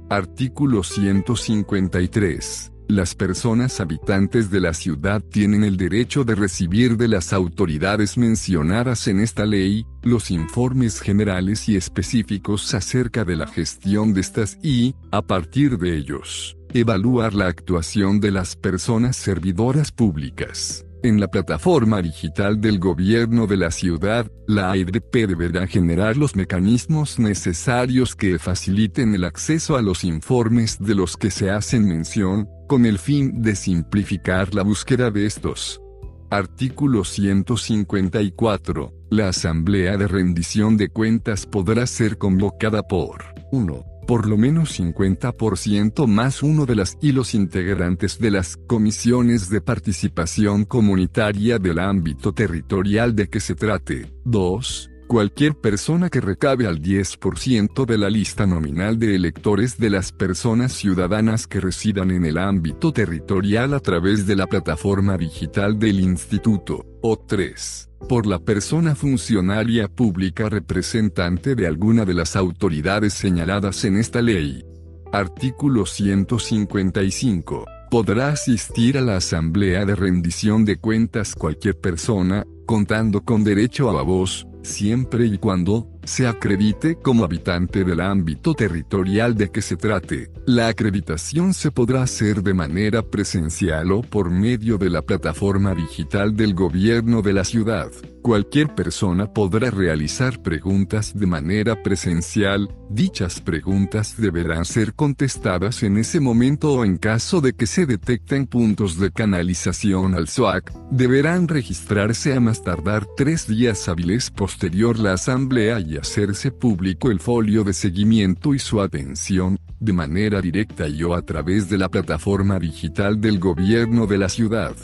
Artículo 0.09 0.83
153. 0.83 2.71
Las 2.87 3.13
personas 3.13 3.79
habitantes 3.79 4.49
de 4.49 4.59
la 4.59 4.73
ciudad 4.73 5.21
tienen 5.21 5.63
el 5.63 5.77
derecho 5.77 6.23
de 6.23 6.33
recibir 6.33 6.97
de 6.97 7.07
las 7.07 7.31
autoridades 7.31 8.17
mencionadas 8.17 9.07
en 9.07 9.19
esta 9.19 9.45
ley, 9.45 9.85
los 10.01 10.31
informes 10.31 10.99
generales 10.99 11.69
y 11.69 11.75
específicos 11.75 12.73
acerca 12.73 13.23
de 13.23 13.35
la 13.35 13.45
gestión 13.45 14.15
de 14.15 14.21
estas 14.21 14.57
y, 14.63 14.95
a 15.11 15.21
partir 15.21 15.77
de 15.77 15.95
ellos, 15.95 16.57
evaluar 16.73 17.35
la 17.35 17.45
actuación 17.45 18.19
de 18.19 18.31
las 18.31 18.55
personas 18.55 19.15
servidoras 19.15 19.91
públicas. 19.91 20.87
En 21.01 21.21
la 21.21 21.29
plataforma 21.29 22.01
digital 22.01 22.59
del 22.59 22.77
gobierno 22.77 23.47
de 23.47 23.55
la 23.55 23.71
ciudad, 23.71 24.29
la 24.47 24.71
AIDP 24.71 25.27
deberá 25.27 25.65
generar 25.65 26.17
los 26.17 26.35
mecanismos 26.35 27.19
necesarios 27.19 28.17
que 28.17 28.37
faciliten 28.37 29.15
el 29.15 29.23
acceso 29.23 29.77
a 29.77 29.81
los 29.81 30.03
informes 30.03 30.77
de 30.77 30.95
los 30.95 31.15
que 31.15 31.31
se 31.31 31.51
hacen 31.51 31.87
mención, 31.87 32.49
con 32.67 32.85
el 32.85 32.99
fin 32.99 33.41
de 33.41 33.55
simplificar 33.55 34.53
la 34.53 34.63
búsqueda 34.63 35.09
de 35.09 35.25
estos. 35.25 35.81
Artículo 36.29 37.05
154. 37.05 38.93
La 39.09 39.29
Asamblea 39.29 39.95
de 39.95 40.05
Rendición 40.05 40.75
de 40.75 40.89
Cuentas 40.89 41.45
podrá 41.45 41.87
ser 41.87 42.17
convocada 42.17 42.83
por 42.83 43.23
1 43.53 43.88
por 44.09 44.27
lo 44.27 44.37
menos 44.37 44.79
50% 44.79 46.07
más 46.07 46.41
uno 46.41 46.65
de 46.65 46.75
las 46.75 46.97
y 46.99 47.11
los 47.11 47.35
integrantes 47.35 48.17
de 48.17 48.31
las 48.31 48.57
comisiones 48.57 49.51
de 49.51 49.61
participación 49.61 50.65
comunitaria 50.65 51.59
del 51.59 51.77
ámbito 51.77 52.33
territorial 52.33 53.15
de 53.15 53.29
que 53.29 53.39
se 53.39 53.53
trate. 53.53 54.11
2 54.25 54.88
cualquier 55.09 55.55
persona 55.55 56.11
que 56.11 56.21
recabe 56.21 56.67
al 56.67 56.83
10% 56.83 57.85
de 57.87 57.97
la 57.97 58.11
lista 58.11 58.45
nominal 58.45 58.99
de 58.99 59.15
electores 59.15 59.79
de 59.79 59.89
las 59.89 60.11
personas 60.11 60.71
ciudadanas 60.71 61.47
que 61.47 61.59
residan 61.59 62.11
en 62.11 62.25
el 62.25 62.37
ámbito 62.37 62.93
territorial 62.93 63.73
a 63.73 63.79
través 63.79 64.27
de 64.27 64.35
la 64.35 64.45
plataforma 64.45 65.17
digital 65.17 65.79
del 65.79 65.99
instituto, 65.99 66.85
o 67.01 67.17
3. 67.17 67.89
Por 68.07 68.27
la 68.27 68.37
persona 68.37 68.93
funcionaria 68.93 69.87
pública 69.87 70.47
representante 70.47 71.55
de 71.55 71.65
alguna 71.65 72.05
de 72.05 72.13
las 72.13 72.35
autoridades 72.35 73.15
señaladas 73.15 73.83
en 73.85 73.97
esta 73.97 74.21
ley. 74.21 74.63
Artículo 75.11 75.87
155 75.87 77.65
podrá 77.89 78.27
asistir 78.27 78.99
a 78.99 79.01
la 79.01 79.17
asamblea 79.17 79.83
de 79.85 79.95
rendición 79.95 80.65
de 80.65 80.77
cuentas 80.77 81.33
cualquier 81.33 81.79
persona, 81.79 82.45
contando 82.67 83.21
con 83.21 83.43
derecho 83.43 83.89
a 83.89 83.93
la 83.93 84.03
voz, 84.03 84.45
siempre 84.61 85.25
y 85.25 85.37
cuando, 85.37 85.87
se 86.03 86.27
acredite 86.27 86.95
como 86.95 87.23
habitante 87.23 87.83
del 87.83 88.01
ámbito 88.01 88.53
territorial 88.53 89.35
de 89.35 89.49
que 89.49 89.61
se 89.61 89.77
trate. 89.77 90.31
La 90.45 90.67
acreditación 90.67 91.53
se 91.53 91.71
podrá 91.71 92.03
hacer 92.03 92.41
de 92.43 92.53
manera 92.53 93.01
presencial 93.01 93.91
o 93.91 94.01
por 94.01 94.29
medio 94.29 94.77
de 94.77 94.89
la 94.89 95.01
plataforma 95.01 95.75
digital 95.75 96.35
del 96.35 96.53
gobierno 96.53 97.21
de 97.21 97.33
la 97.33 97.43
ciudad. 97.43 97.91
Cualquier 98.21 98.75
persona 98.75 99.31
podrá 99.31 99.71
realizar 99.71 100.41
preguntas 100.41 101.17
de 101.17 101.25
manera 101.25 101.81
presencial, 101.81 102.69
dichas 102.89 103.39
preguntas 103.39 104.15
deberán 104.17 104.65
ser 104.65 104.93
contestadas 104.93 105.83
en 105.83 105.97
ese 105.97 106.19
momento 106.19 106.73
o 106.73 106.85
en 106.85 106.97
caso 106.97 107.39
de 107.39 107.53
que 107.53 107.65
se 107.65 107.85
detecten 107.85 108.45
puntos 108.45 108.99
de 108.99 109.11
canalización 109.11 110.15
al 110.15 110.27
SOAC, 110.27 110.73
deberán 110.91 111.47
registrarse 111.47 112.33
a 112.33 112.41
más 112.41 112.61
tardar 112.61 113.07
tres 113.15 113.47
días 113.47 113.87
hábiles 113.87 114.31
posterior 114.31 114.99
la 114.99 115.13
asamblea 115.13 115.79
y 115.79 115.88
hacerse 115.97 116.51
público 116.51 117.11
el 117.11 117.19
folio 117.19 117.63
de 117.63 117.73
seguimiento 117.73 118.53
y 118.53 118.59
su 118.59 118.81
atención, 118.81 119.57
de 119.79 119.93
manera 119.93 120.41
directa 120.41 120.87
y 120.87 121.03
o 121.03 121.13
a 121.13 121.21
través 121.21 121.69
de 121.69 121.77
la 121.77 121.89
plataforma 121.89 122.59
digital 122.59 123.19
del 123.21 123.39
gobierno 123.39 124.07
de 124.07 124.17
la 124.17 124.29
ciudad. 124.29 124.75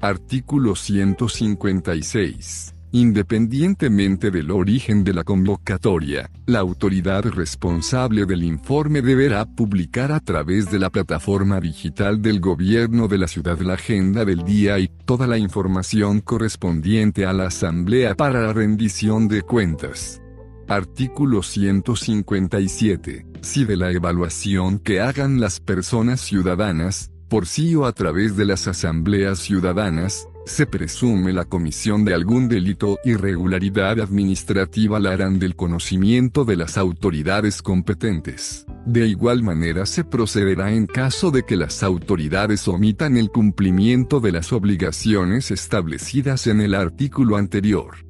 Artículo 0.00 0.76
156 0.76 2.74
Independientemente 2.94 4.30
del 4.30 4.52
origen 4.52 5.02
de 5.02 5.12
la 5.14 5.24
convocatoria, 5.24 6.30
la 6.46 6.60
autoridad 6.60 7.24
responsable 7.24 8.24
del 8.24 8.44
informe 8.44 9.02
deberá 9.02 9.46
publicar 9.46 10.12
a 10.12 10.20
través 10.20 10.70
de 10.70 10.78
la 10.78 10.90
plataforma 10.90 11.58
digital 11.58 12.22
del 12.22 12.38
gobierno 12.38 13.08
de 13.08 13.18
la 13.18 13.26
ciudad 13.26 13.58
la 13.58 13.74
agenda 13.74 14.24
del 14.24 14.44
día 14.44 14.78
y 14.78 14.86
toda 14.86 15.26
la 15.26 15.38
información 15.38 16.20
correspondiente 16.20 17.26
a 17.26 17.32
la 17.32 17.48
asamblea 17.48 18.14
para 18.14 18.40
la 18.42 18.52
rendición 18.52 19.26
de 19.26 19.42
cuentas. 19.42 20.20
Artículo 20.68 21.42
157. 21.42 23.26
Si 23.42 23.64
de 23.64 23.76
la 23.76 23.90
evaluación 23.92 24.78
que 24.78 25.00
hagan 25.00 25.38
las 25.40 25.60
personas 25.60 26.20
ciudadanas, 26.20 27.10
por 27.28 27.46
sí 27.46 27.74
o 27.74 27.84
a 27.84 27.92
través 27.92 28.36
de 28.36 28.46
las 28.46 28.66
asambleas 28.66 29.40
ciudadanas, 29.40 30.26
se 30.46 30.66
presume 30.66 31.32
la 31.32 31.44
comisión 31.44 32.04
de 32.04 32.14
algún 32.14 32.48
delito 32.48 32.92
o 32.92 32.98
irregularidad 33.04 34.00
administrativa 34.00 35.00
la 35.00 35.12
harán 35.12 35.38
del 35.38 35.56
conocimiento 35.56 36.44
de 36.44 36.56
las 36.56 36.76
autoridades 36.78 37.62
competentes. 37.62 38.66
De 38.86 39.06
igual 39.06 39.42
manera 39.42 39.86
se 39.86 40.04
procederá 40.04 40.72
en 40.72 40.86
caso 40.86 41.30
de 41.30 41.44
que 41.44 41.56
las 41.56 41.82
autoridades 41.82 42.68
omitan 42.68 43.16
el 43.16 43.30
cumplimiento 43.30 44.20
de 44.20 44.32
las 44.32 44.52
obligaciones 44.52 45.50
establecidas 45.50 46.46
en 46.46 46.60
el 46.60 46.74
artículo 46.74 47.36
anterior. 47.36 48.03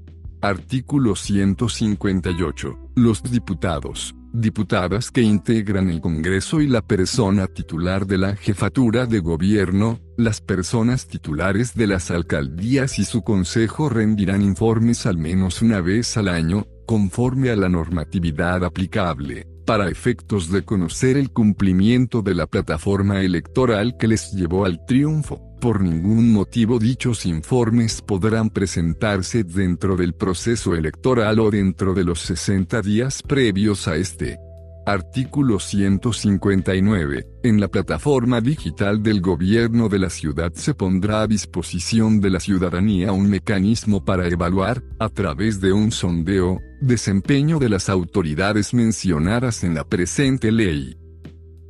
Artículo 0.44 1.16
158. 1.16 2.90
Los 2.96 3.22
diputados, 3.22 4.14
diputadas 4.30 5.10
que 5.10 5.22
integran 5.22 5.88
el 5.88 6.02
Congreso 6.02 6.60
y 6.60 6.66
la 6.66 6.82
persona 6.82 7.46
titular 7.46 8.06
de 8.06 8.18
la 8.18 8.36
jefatura 8.36 9.06
de 9.06 9.20
gobierno, 9.20 10.00
las 10.18 10.42
personas 10.42 11.08
titulares 11.08 11.74
de 11.74 11.86
las 11.86 12.10
alcaldías 12.10 12.98
y 12.98 13.06
su 13.06 13.22
consejo 13.22 13.88
rendirán 13.88 14.42
informes 14.42 15.06
al 15.06 15.16
menos 15.16 15.62
una 15.62 15.80
vez 15.80 16.14
al 16.18 16.28
año, 16.28 16.66
conforme 16.84 17.48
a 17.48 17.56
la 17.56 17.70
normatividad 17.70 18.64
aplicable, 18.64 19.46
para 19.64 19.88
efectos 19.88 20.50
de 20.50 20.64
conocer 20.64 21.16
el 21.16 21.30
cumplimiento 21.30 22.22
de 22.22 22.34
la 22.34 22.46
plataforma 22.46 23.22
electoral 23.22 23.96
que 23.98 24.08
les 24.08 24.32
llevó 24.32 24.64
al 24.64 24.84
triunfo. 24.86 25.40
Por 25.60 25.80
ningún 25.80 26.32
motivo 26.32 26.78
dichos 26.78 27.24
informes 27.26 28.02
podrán 28.02 28.50
presentarse 28.50 29.44
dentro 29.44 29.96
del 29.96 30.14
proceso 30.14 30.74
electoral 30.74 31.38
o 31.40 31.50
dentro 31.50 31.94
de 31.94 32.04
los 32.04 32.20
60 32.20 32.82
días 32.82 33.22
previos 33.22 33.88
a 33.88 33.96
este. 33.96 34.38
Artículo 34.86 35.60
159. 35.60 37.26
En 37.42 37.58
la 37.58 37.68
plataforma 37.68 38.42
digital 38.42 39.02
del 39.02 39.22
gobierno 39.22 39.88
de 39.88 39.98
la 39.98 40.10
ciudad 40.10 40.52
se 40.52 40.74
pondrá 40.74 41.22
a 41.22 41.26
disposición 41.26 42.20
de 42.20 42.28
la 42.28 42.38
ciudadanía 42.38 43.10
un 43.12 43.30
mecanismo 43.30 44.04
para 44.04 44.28
evaluar, 44.28 44.82
a 44.98 45.08
través 45.08 45.62
de 45.62 45.72
un 45.72 45.90
sondeo, 45.90 46.60
desempeño 46.82 47.58
de 47.58 47.70
las 47.70 47.88
autoridades 47.88 48.74
mencionadas 48.74 49.64
en 49.64 49.74
la 49.74 49.84
presente 49.84 50.52
ley. 50.52 50.98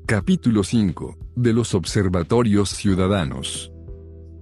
Capítulo 0.07 0.65
5. 0.65 1.17
De 1.37 1.53
los 1.53 1.75
observatorios 1.75 2.71
ciudadanos. 2.71 3.74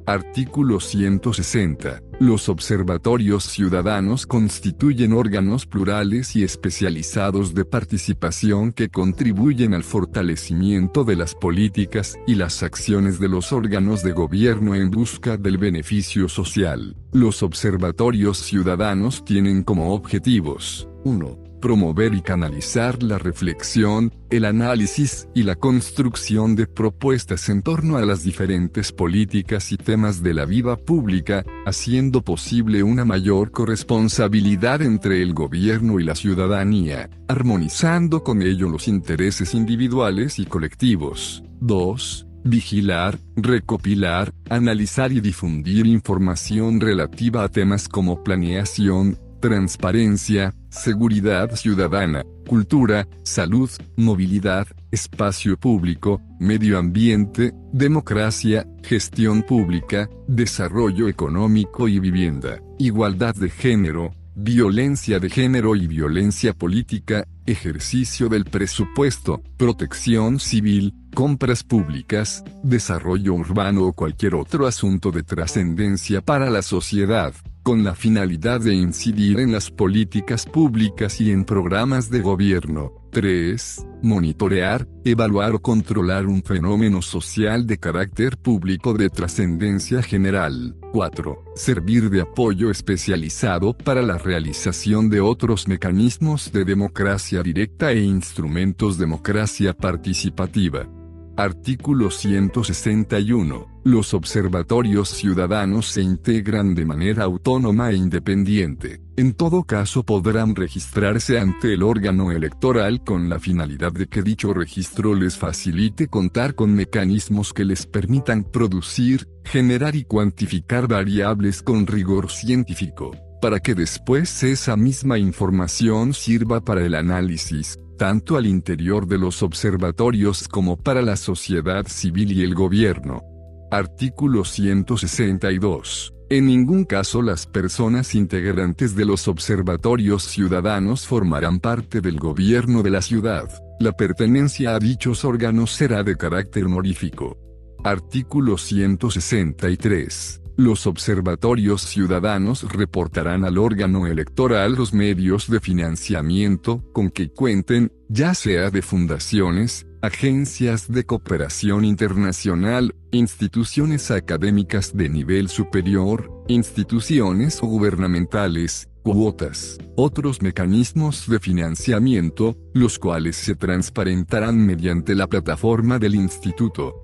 Artículo 0.06 0.80
160. 0.80 2.02
Los 2.18 2.48
observatorios 2.48 3.44
ciudadanos 3.44 4.26
constituyen 4.26 5.12
órganos 5.12 5.66
plurales 5.66 6.34
y 6.34 6.42
especializados 6.42 7.54
de 7.54 7.64
participación 7.64 8.72
que 8.72 8.88
contribuyen 8.88 9.74
al 9.74 9.84
fortalecimiento 9.84 11.04
de 11.04 11.16
las 11.16 11.34
políticas 11.34 12.18
y 12.26 12.34
las 12.34 12.62
acciones 12.62 13.20
de 13.20 13.28
los 13.28 13.52
órganos 13.52 14.02
de 14.02 14.12
gobierno 14.12 14.74
en 14.74 14.90
busca 14.90 15.36
del 15.36 15.58
beneficio 15.58 16.28
social. 16.28 16.96
Los 17.12 17.42
observatorios 17.42 18.38
ciudadanos 18.38 19.24
tienen 19.24 19.62
como 19.62 19.94
objetivos 19.94 20.88
1 21.04 21.41
promover 21.62 22.12
y 22.12 22.20
canalizar 22.20 23.02
la 23.02 23.16
reflexión, 23.16 24.12
el 24.28 24.44
análisis 24.44 25.28
y 25.34 25.44
la 25.44 25.54
construcción 25.54 26.54
de 26.54 26.66
propuestas 26.66 27.48
en 27.48 27.62
torno 27.62 27.96
a 27.96 28.04
las 28.04 28.22
diferentes 28.22 28.92
políticas 28.92 29.72
y 29.72 29.78
temas 29.78 30.22
de 30.22 30.34
la 30.34 30.44
vida 30.44 30.76
pública, 30.76 31.46
haciendo 31.64 32.20
posible 32.20 32.82
una 32.82 33.06
mayor 33.06 33.50
corresponsabilidad 33.50 34.82
entre 34.82 35.22
el 35.22 35.32
gobierno 35.32 35.98
y 36.00 36.04
la 36.04 36.14
ciudadanía, 36.14 37.08
armonizando 37.28 38.22
con 38.22 38.42
ello 38.42 38.68
los 38.68 38.88
intereses 38.88 39.54
individuales 39.54 40.38
y 40.38 40.44
colectivos. 40.44 41.42
2 41.60 42.26
vigilar, 42.44 43.18
recopilar, 43.36 44.32
analizar 44.50 45.12
y 45.12 45.20
difundir 45.20 45.86
información 45.86 46.80
relativa 46.80 47.44
a 47.44 47.48
temas 47.48 47.88
como 47.88 48.22
planeación, 48.22 49.18
transparencia, 49.42 50.54
seguridad 50.70 51.56
ciudadana, 51.56 52.24
cultura, 52.46 53.08
salud, 53.24 53.68
movilidad, 53.96 54.68
espacio 54.92 55.58
público, 55.58 56.22
medio 56.38 56.78
ambiente, 56.78 57.52
democracia, 57.72 58.64
gestión 58.84 59.42
pública, 59.42 60.08
desarrollo 60.28 61.08
económico 61.08 61.88
y 61.88 61.98
vivienda, 61.98 62.60
igualdad 62.78 63.34
de 63.34 63.50
género, 63.50 64.12
violencia 64.36 65.18
de 65.18 65.28
género 65.28 65.74
y 65.74 65.88
violencia 65.88 66.52
política, 66.52 67.26
ejercicio 67.44 68.28
del 68.28 68.44
presupuesto, 68.44 69.42
protección 69.56 70.38
civil, 70.38 70.94
compras 71.14 71.64
públicas, 71.64 72.44
desarrollo 72.62 73.34
urbano 73.34 73.86
o 73.86 73.92
cualquier 73.92 74.36
otro 74.36 74.68
asunto 74.68 75.10
de 75.10 75.24
trascendencia 75.24 76.20
para 76.20 76.48
la 76.48 76.62
sociedad 76.62 77.34
con 77.62 77.84
la 77.84 77.94
finalidad 77.94 78.60
de 78.60 78.74
incidir 78.74 79.38
en 79.40 79.52
las 79.52 79.70
políticas 79.70 80.46
públicas 80.46 81.20
y 81.20 81.30
en 81.30 81.44
programas 81.44 82.10
de 82.10 82.20
gobierno. 82.20 82.92
3. 83.12 83.86
Monitorear, 84.02 84.88
evaluar 85.04 85.54
o 85.54 85.60
controlar 85.60 86.26
un 86.26 86.42
fenómeno 86.42 87.02
social 87.02 87.66
de 87.66 87.78
carácter 87.78 88.38
público 88.38 88.94
de 88.94 89.10
trascendencia 89.10 90.02
general. 90.02 90.74
4. 90.92 91.44
Servir 91.54 92.10
de 92.10 92.22
apoyo 92.22 92.70
especializado 92.70 93.76
para 93.76 94.02
la 94.02 94.18
realización 94.18 95.10
de 95.10 95.20
otros 95.20 95.68
mecanismos 95.68 96.52
de 96.52 96.64
democracia 96.64 97.42
directa 97.42 97.92
e 97.92 98.00
instrumentos 98.02 98.98
democracia 98.98 99.74
participativa. 99.74 100.88
Artículo 101.36 102.10
161. 102.10 103.80
Los 103.84 104.12
observatorios 104.12 105.08
ciudadanos 105.08 105.86
se 105.86 106.02
integran 106.02 106.74
de 106.74 106.84
manera 106.84 107.24
autónoma 107.24 107.90
e 107.90 107.96
independiente. 107.96 109.00
En 109.16 109.32
todo 109.32 109.64
caso 109.64 110.04
podrán 110.04 110.54
registrarse 110.54 111.38
ante 111.38 111.72
el 111.72 111.82
órgano 111.82 112.32
electoral 112.32 113.02
con 113.02 113.30
la 113.30 113.38
finalidad 113.38 113.92
de 113.92 114.08
que 114.08 114.22
dicho 114.22 114.52
registro 114.52 115.14
les 115.14 115.38
facilite 115.38 116.08
contar 116.08 116.54
con 116.54 116.74
mecanismos 116.74 117.54
que 117.54 117.64
les 117.64 117.86
permitan 117.86 118.44
producir, 118.44 119.26
generar 119.42 119.96
y 119.96 120.04
cuantificar 120.04 120.86
variables 120.86 121.62
con 121.62 121.86
rigor 121.86 122.30
científico, 122.30 123.12
para 123.40 123.58
que 123.58 123.74
después 123.74 124.42
esa 124.42 124.76
misma 124.76 125.18
información 125.18 126.12
sirva 126.12 126.60
para 126.60 126.84
el 126.84 126.94
análisis, 126.94 127.78
tanto 128.02 128.36
al 128.36 128.46
interior 128.48 129.06
de 129.06 129.16
los 129.16 129.44
observatorios 129.44 130.48
como 130.48 130.76
para 130.76 131.02
la 131.02 131.14
sociedad 131.14 131.86
civil 131.86 132.32
y 132.32 132.42
el 132.42 132.52
gobierno. 132.52 133.22
Artículo 133.70 134.44
162. 134.44 136.12
En 136.28 136.46
ningún 136.46 136.84
caso 136.84 137.22
las 137.22 137.46
personas 137.46 138.16
integrantes 138.16 138.96
de 138.96 139.04
los 139.04 139.28
observatorios 139.28 140.24
ciudadanos 140.24 141.06
formarán 141.06 141.60
parte 141.60 142.00
del 142.00 142.18
gobierno 142.18 142.82
de 142.82 142.90
la 142.90 143.02
ciudad. 143.02 143.48
La 143.78 143.92
pertenencia 143.92 144.74
a 144.74 144.80
dichos 144.80 145.24
órganos 145.24 145.70
será 145.70 146.02
de 146.02 146.16
carácter 146.16 146.64
honorífico. 146.64 147.38
Artículo 147.84 148.58
163. 148.58 150.41
Los 150.56 150.86
observatorios 150.86 151.82
ciudadanos 151.82 152.70
reportarán 152.70 153.44
al 153.44 153.56
órgano 153.56 154.06
electoral 154.06 154.74
los 154.74 154.92
medios 154.92 155.48
de 155.48 155.60
financiamiento 155.60 156.84
con 156.92 157.10
que 157.10 157.30
cuenten, 157.30 157.90
ya 158.08 158.34
sea 158.34 158.70
de 158.70 158.82
fundaciones, 158.82 159.86
agencias 160.02 160.92
de 160.92 161.04
cooperación 161.04 161.86
internacional, 161.86 162.94
instituciones 163.12 164.10
académicas 164.10 164.94
de 164.94 165.08
nivel 165.08 165.48
superior, 165.48 166.30
instituciones 166.48 167.60
gubernamentales, 167.60 168.90
cuotas, 169.02 169.78
otros 169.96 170.42
mecanismos 170.42 171.28
de 171.28 171.40
financiamiento, 171.40 172.56
los 172.74 172.98
cuales 172.98 173.36
se 173.36 173.54
transparentarán 173.54 174.66
mediante 174.66 175.14
la 175.14 175.28
plataforma 175.28 175.98
del 175.98 176.14
instituto. 176.14 176.94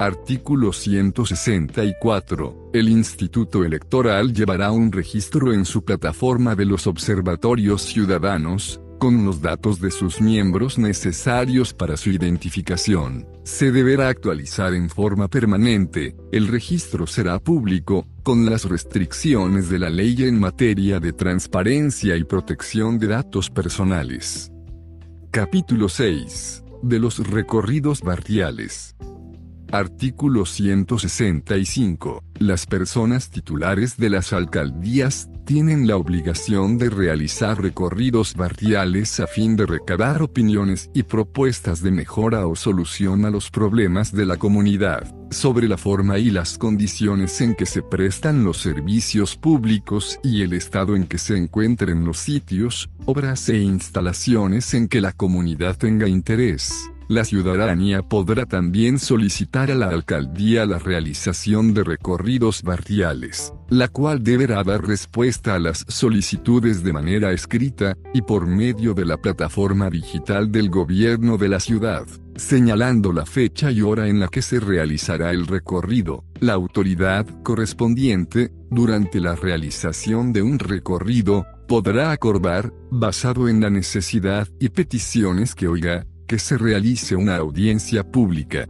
Artículo 0.00 0.72
164. 0.72 2.70
El 2.72 2.88
Instituto 2.88 3.64
Electoral 3.64 4.32
llevará 4.32 4.70
un 4.70 4.92
registro 4.92 5.52
en 5.52 5.64
su 5.64 5.84
plataforma 5.84 6.54
de 6.54 6.66
los 6.66 6.86
observatorios 6.86 7.82
ciudadanos, 7.82 8.80
con 9.00 9.24
los 9.24 9.42
datos 9.42 9.80
de 9.80 9.90
sus 9.90 10.20
miembros 10.20 10.78
necesarios 10.78 11.74
para 11.74 11.96
su 11.96 12.10
identificación. 12.10 13.26
Se 13.42 13.72
deberá 13.72 14.08
actualizar 14.08 14.72
en 14.72 14.88
forma 14.88 15.26
permanente, 15.26 16.14
el 16.30 16.46
registro 16.46 17.08
será 17.08 17.40
público, 17.40 18.06
con 18.22 18.46
las 18.46 18.66
restricciones 18.66 19.68
de 19.68 19.80
la 19.80 19.90
ley 19.90 20.14
en 20.20 20.38
materia 20.38 21.00
de 21.00 21.12
transparencia 21.12 22.16
y 22.16 22.22
protección 22.22 23.00
de 23.00 23.08
datos 23.08 23.50
personales. 23.50 24.52
Capítulo 25.32 25.88
6. 25.88 26.62
De 26.82 27.00
los 27.00 27.18
recorridos 27.28 28.00
barriales. 28.00 28.94
Artículo 29.70 30.46
165. 30.46 32.24
Las 32.38 32.64
personas 32.64 33.28
titulares 33.28 33.98
de 33.98 34.08
las 34.08 34.32
alcaldías 34.32 35.28
tienen 35.44 35.86
la 35.86 35.96
obligación 35.96 36.78
de 36.78 36.88
realizar 36.88 37.60
recorridos 37.60 38.34
barriales 38.34 39.20
a 39.20 39.26
fin 39.26 39.56
de 39.56 39.66
recabar 39.66 40.22
opiniones 40.22 40.90
y 40.94 41.02
propuestas 41.02 41.82
de 41.82 41.90
mejora 41.90 42.46
o 42.46 42.56
solución 42.56 43.26
a 43.26 43.30
los 43.30 43.50
problemas 43.50 44.12
de 44.12 44.24
la 44.24 44.38
comunidad, 44.38 45.14
sobre 45.30 45.68
la 45.68 45.76
forma 45.76 46.18
y 46.18 46.30
las 46.30 46.56
condiciones 46.56 47.38
en 47.42 47.54
que 47.54 47.66
se 47.66 47.82
prestan 47.82 48.44
los 48.44 48.58
servicios 48.58 49.36
públicos 49.36 50.18
y 50.22 50.42
el 50.42 50.54
estado 50.54 50.96
en 50.96 51.06
que 51.06 51.18
se 51.18 51.36
encuentren 51.36 52.04
los 52.04 52.18
sitios, 52.18 52.88
obras 53.04 53.48
e 53.50 53.58
instalaciones 53.58 54.72
en 54.72 54.88
que 54.88 55.02
la 55.02 55.12
comunidad 55.12 55.76
tenga 55.76 56.08
interés. 56.08 56.90
La 57.08 57.24
ciudadanía 57.24 58.02
podrá 58.02 58.44
también 58.44 58.98
solicitar 58.98 59.70
a 59.70 59.74
la 59.74 59.88
alcaldía 59.88 60.66
la 60.66 60.78
realización 60.78 61.72
de 61.72 61.82
recorridos 61.82 62.62
barriales, 62.62 63.54
la 63.70 63.88
cual 63.88 64.22
deberá 64.22 64.62
dar 64.62 64.86
respuesta 64.86 65.54
a 65.54 65.58
las 65.58 65.86
solicitudes 65.88 66.82
de 66.82 66.92
manera 66.92 67.32
escrita, 67.32 67.96
y 68.12 68.20
por 68.20 68.46
medio 68.46 68.92
de 68.92 69.06
la 69.06 69.16
plataforma 69.16 69.88
digital 69.88 70.52
del 70.52 70.68
gobierno 70.68 71.38
de 71.38 71.48
la 71.48 71.60
ciudad, 71.60 72.06
señalando 72.36 73.10
la 73.14 73.24
fecha 73.24 73.70
y 73.70 73.80
hora 73.80 74.08
en 74.08 74.20
la 74.20 74.28
que 74.28 74.42
se 74.42 74.60
realizará 74.60 75.30
el 75.30 75.46
recorrido. 75.46 76.24
La 76.40 76.52
autoridad 76.52 77.26
correspondiente, 77.42 78.52
durante 78.70 79.18
la 79.18 79.34
realización 79.34 80.34
de 80.34 80.42
un 80.42 80.58
recorrido, 80.58 81.46
podrá 81.68 82.10
acordar, 82.10 82.70
basado 82.90 83.48
en 83.48 83.62
la 83.62 83.70
necesidad 83.70 84.46
y 84.60 84.68
peticiones 84.68 85.54
que 85.54 85.68
oiga, 85.68 86.06
que 86.28 86.38
se 86.38 86.58
realice 86.58 87.16
una 87.16 87.36
audiencia 87.36 88.04
pública. 88.04 88.66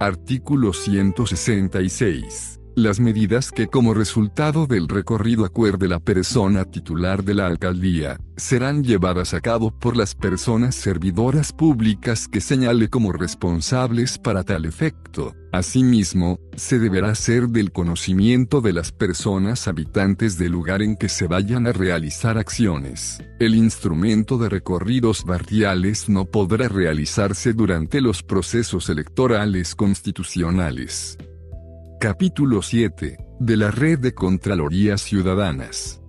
Artículo 0.00 0.72
166. 0.72 2.61
Las 2.74 3.00
medidas 3.00 3.52
que 3.52 3.66
como 3.66 3.92
resultado 3.92 4.66
del 4.66 4.88
recorrido 4.88 5.44
acuerde 5.44 5.88
la 5.88 6.00
persona 6.00 6.64
titular 6.64 7.22
de 7.22 7.34
la 7.34 7.46
alcaldía, 7.46 8.18
serán 8.38 8.82
llevadas 8.82 9.34
a 9.34 9.42
cabo 9.42 9.70
por 9.78 9.94
las 9.94 10.14
personas 10.14 10.74
servidoras 10.74 11.52
públicas 11.52 12.28
que 12.28 12.40
señale 12.40 12.88
como 12.88 13.12
responsables 13.12 14.16
para 14.16 14.42
tal 14.42 14.64
efecto. 14.64 15.34
Asimismo, 15.52 16.40
se 16.56 16.78
deberá 16.78 17.10
hacer 17.10 17.48
del 17.48 17.72
conocimiento 17.72 18.62
de 18.62 18.72
las 18.72 18.90
personas 18.90 19.68
habitantes 19.68 20.38
del 20.38 20.52
lugar 20.52 20.80
en 20.80 20.96
que 20.96 21.10
se 21.10 21.26
vayan 21.26 21.66
a 21.66 21.72
realizar 21.72 22.38
acciones. 22.38 23.22
El 23.38 23.54
instrumento 23.54 24.38
de 24.38 24.48
recorridos 24.48 25.24
barriales 25.26 26.08
no 26.08 26.24
podrá 26.24 26.68
realizarse 26.68 27.52
durante 27.52 28.00
los 28.00 28.22
procesos 28.22 28.88
electorales 28.88 29.74
constitucionales. 29.74 31.18
Capítulo 32.02 32.62
7. 32.62 33.16
De 33.38 33.56
la 33.56 33.70
Red 33.70 34.00
de 34.00 34.12
Contralorías 34.12 35.02
Ciudadanas. 35.02 36.02